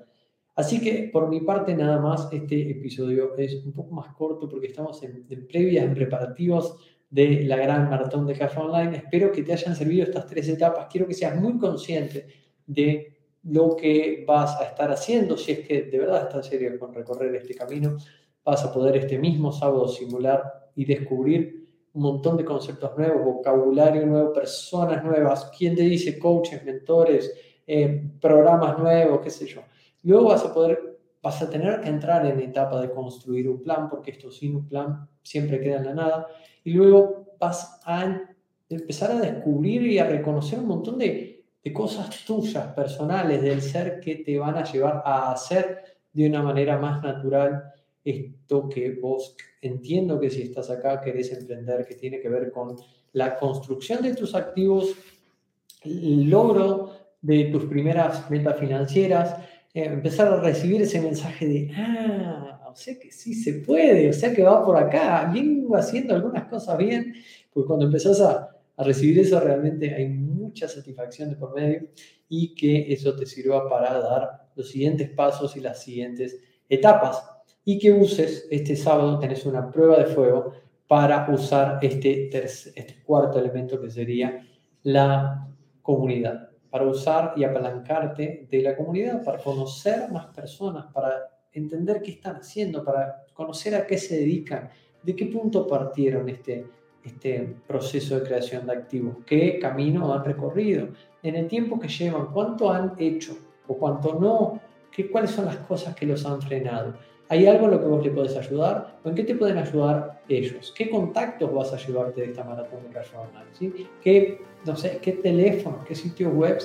Así 0.55 0.81
que 0.81 1.11
por 1.13 1.29
mi 1.29 1.41
parte 1.41 1.75
nada 1.75 1.99
más, 1.99 2.29
este 2.31 2.71
episodio 2.71 3.37
es 3.37 3.65
un 3.65 3.73
poco 3.73 3.93
más 3.93 4.15
corto 4.15 4.49
porque 4.49 4.69
estamos 4.69 5.03
en, 5.03 5.27
en 5.29 5.47
previas, 5.49 5.85
en 5.85 5.95
preparativos 5.95 6.77
de 7.11 7.43
la 7.45 7.57
gran 7.57 7.91
maratón 7.91 8.27
de 8.27 8.35
Café 8.35 8.61
Online. 8.61 8.97
Espero 8.99 9.33
que 9.33 9.43
te 9.43 9.53
hayan 9.53 9.75
servido 9.75 10.05
estas 10.05 10.27
tres 10.27 10.49
etapas. 10.49 10.87
Quiero 10.91 11.09
que 11.09 11.15
seas 11.15 11.35
muy 11.41 11.59
consciente 11.59 12.42
de 12.67 13.17
lo 13.45 13.77
que 13.77 14.25
vas 14.27 14.61
a 14.61 14.65
estar 14.65 14.91
haciendo, 14.91 15.37
si 15.37 15.53
es 15.53 15.61
que 15.61 15.83
de 15.83 15.99
verdad 15.99 16.29
estás 16.29 16.47
serio 16.47 16.79
con 16.79 16.95
recorrer 16.95 17.35
este 17.35 17.55
camino, 17.55 17.97
vas 18.45 18.65
a 18.65 18.73
poder 18.73 18.97
este 18.97 19.19
mismo 19.19 19.53
sábado 19.53 19.89
simular 19.89 20.71
y 20.75 20.85
descubrir 20.85 21.63
un 21.95 22.03
montón 22.03 22.37
de 22.37 22.45
conceptos 22.45 22.97
nuevos, 22.97 23.25
vocabulario 23.25 24.07
nuevo, 24.07 24.33
personas 24.33 25.05
nuevas, 25.05 25.51
quién 25.57 25.75
te 25.75 25.83
dice 25.83 26.19
coaches, 26.19 26.65
mentores, 26.65 27.33
eh, 27.67 28.11
programas 28.21 28.79
nuevos, 28.79 29.21
qué 29.21 29.31
sé 29.31 29.47
yo. 29.47 29.61
Luego 30.03 30.29
vas 30.31 30.45
a 30.45 30.55
poder, 30.55 31.01
vas 31.23 31.43
a 31.43 31.51
tener 31.51 31.81
que 31.81 31.89
entrar 31.89 32.27
en 32.27 32.39
la 32.39 32.45
etapa 32.45 32.81
de 32.81 32.91
construir 32.91 33.49
un 33.49 33.63
plan, 33.63 33.89
porque 33.91 34.13
esto 34.13 34.31
sin 34.31 34.57
un 34.57 34.69
plan 34.69 35.09
siempre 35.23 35.61
queda 35.61 35.79
en 35.79 35.85
la 35.85 35.95
nada. 35.95 36.27
Y 36.65 36.73
luego 36.73 37.37
vas 37.39 37.81
a 37.85 38.23
empezar 38.69 39.13
a 39.13 39.21
descubrir 39.21 39.83
y 39.83 39.99
a 39.99 40.07
reconocer 40.07 40.59
un 40.59 40.67
montón 40.67 40.99
de, 40.99 41.32
de 41.65 41.73
cosas 41.73 42.25
tuyas, 42.25 42.67
personales, 42.75 43.41
del 43.43 43.63
ser 43.63 44.01
que 44.01 44.17
te 44.17 44.39
van 44.39 44.57
a 44.57 44.65
llevar 44.65 45.03
a 45.05 45.33
hacer 45.33 45.83
de 46.13 46.27
una 46.27 46.43
manera 46.43 46.79
más 46.79 47.03
natural 47.03 47.73
esto 48.05 48.69
que 48.69 48.95
vos 48.95 49.37
entiendo 49.61 50.19
que 50.19 50.29
si 50.29 50.43
estás 50.43 50.71
acá 50.71 51.01
querés 51.01 51.33
emprender, 51.33 51.87
que 51.87 51.95
tiene 51.95 52.21
que 52.21 52.29
ver 52.29 52.51
con 52.51 52.77
la 53.13 53.39
construcción 53.39 54.03
de 54.03 54.15
tus 54.15 54.35
activos, 54.35 54.97
el 55.85 56.29
logro 56.29 56.93
de 57.21 57.45
tus 57.45 57.65
primeras 57.67 58.29
metas 58.31 58.59
financieras, 58.59 59.37
eh, 59.73 59.85
empezar 59.85 60.33
a 60.33 60.41
recibir 60.41 60.83
ese 60.83 61.01
mensaje 61.01 61.47
de, 61.47 61.71
ah, 61.77 62.69
o 62.71 62.75
sea 62.75 62.99
que 62.99 63.13
sí 63.13 63.35
se 63.35 63.55
puede, 63.55 64.09
o 64.09 64.13
sea 64.13 64.35
que 64.35 64.43
va 64.43 64.65
por 64.65 64.77
acá, 64.77 65.31
vengo 65.33 65.77
haciendo 65.77 66.15
algunas 66.15 66.45
cosas 66.49 66.77
bien, 66.79 67.15
pues 67.53 67.67
cuando 67.67 67.87
empezás 67.87 68.21
a, 68.21 68.51
a 68.77 68.85
recibir 68.85 69.21
eso 69.21 69.39
realmente 69.39 69.95
hay 69.95 70.09
mucha 70.53 70.69
satisfacción 70.69 71.31
de 71.31 71.37
por 71.37 71.55
medio 71.55 71.89
y 72.29 72.55
que 72.55 72.93
eso 72.93 73.17
te 73.17 73.25
sirva 73.25 73.69
para 73.69 73.99
dar 73.99 74.51
los 74.55 74.71
siguientes 74.71 75.09
pasos 75.11 75.57
y 75.57 75.61
las 75.61 75.83
siguientes 75.83 76.39
etapas. 76.69 77.25
Y 77.65 77.79
que 77.79 77.93
uses 77.93 78.47
este 78.51 78.77
sábado, 78.77 79.19
tenés 79.19 79.47
una 79.47 79.71
prueba 79.71 79.97
de 79.99 80.07
fuego 80.07 80.53
para 80.87 81.27
usar 81.31 81.79
este, 81.81 82.29
este 82.37 83.03
cuarto 83.03 83.39
elemento 83.39 83.81
que 83.81 83.91
sería 83.91 84.47
la 84.83 85.49
comunidad, 85.81 86.51
para 86.69 86.87
usar 86.87 87.33
y 87.37 87.45
apalancarte 87.45 88.47
de 88.51 88.63
la 88.63 88.77
comunidad, 88.77 89.25
para 89.25 89.39
conocer 89.39 90.11
más 90.11 90.27
personas, 90.35 90.93
para 90.93 91.13
entender 91.53 92.03
qué 92.03 92.11
están 92.13 92.37
haciendo, 92.37 92.85
para 92.85 93.25
conocer 93.33 93.75
a 93.75 93.87
qué 93.87 93.97
se 93.97 94.17
dedican, 94.19 94.69
de 95.03 95.17
qué 95.17 95.27
punto 95.27 95.67
partieron 95.67 96.29
este, 96.29 96.67
este 97.05 97.55
proceso 97.67 98.19
de 98.19 98.27
creación 98.27 98.67
de 98.67 98.73
activos, 98.73 99.17
qué 99.27 99.59
camino 99.59 100.13
han 100.13 100.25
recorrido, 100.25 100.89
en 101.23 101.37
el 101.37 101.49
tiempo 101.49 101.79
que 101.79 101.89
llevan, 101.89 102.27
cuánto 102.33 102.73
han 102.73 102.95
hecho 102.99 103.37
o 103.67 103.77
cuánto 103.77 104.19
no, 104.19 104.61
qué, 104.91 105.11
cuáles 105.11 105.31
son 105.31 105.47
las 105.47 105.57
cosas 105.57 105.95
que 105.95 106.07
los 106.07 106.25
han 106.27 106.41
frenado. 106.43 106.95
¿Hay 107.29 107.47
algo 107.47 107.65
en 107.65 107.71
lo 107.71 107.81
que 107.81 107.87
vos 107.87 108.05
le 108.05 108.11
podés 108.11 108.37
ayudar? 108.37 108.99
¿O 109.03 109.09
en 109.09 109.15
qué 109.15 109.25
te 109.25 109.35
pueden 109.35 109.57
ayudar 109.57 110.21
ellos? 110.29 110.73
¿Qué 110.77 110.91
contactos 110.91 111.53
vas 111.53 111.73
a 111.73 111.79
llevarte 111.79 112.21
de 112.21 112.27
esta 112.29 112.45
maratón 112.45 112.81
de 112.93 112.99
Online? 112.99 113.51
¿sí? 113.59 113.89
¿Qué, 114.03 114.43
no 114.67 114.77
sé, 114.77 114.99
qué 115.01 115.13
teléfonos, 115.13 115.81
qué 115.87 115.95
sitios 115.95 116.33
web 116.35 116.59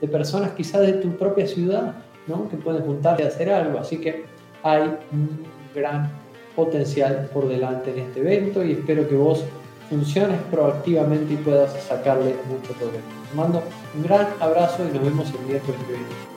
de 0.00 0.08
personas 0.08 0.52
quizás 0.52 0.82
de 0.82 0.92
tu 0.94 1.10
propia 1.16 1.46
ciudad 1.46 1.94
¿no? 2.28 2.48
que 2.48 2.56
pueden 2.56 2.82
juntarte 2.84 3.24
a 3.24 3.28
hacer 3.28 3.50
algo? 3.50 3.78
Así 3.78 3.98
que 3.98 4.24
hay 4.62 4.82
un 5.12 5.44
gran 5.74 6.08
potencial 6.54 7.28
por 7.32 7.48
delante 7.48 7.90
en 7.90 7.98
este 7.98 8.20
evento 8.20 8.64
y 8.64 8.72
espero 8.72 9.08
que 9.08 9.16
vos 9.16 9.44
funciones 9.88 10.40
proactivamente 10.50 11.34
y 11.34 11.36
puedas 11.36 11.72
sacarle 11.84 12.36
mucho 12.48 12.72
provecho. 12.74 13.02
Te 13.30 13.36
mando 13.36 13.62
un 13.94 14.02
gran 14.02 14.28
abrazo 14.40 14.84
y 14.84 14.94
nos 14.94 15.04
vemos 15.04 15.30
el 15.30 15.46
miércoles 15.46 15.80
que 15.86 15.92
viene. 15.92 16.31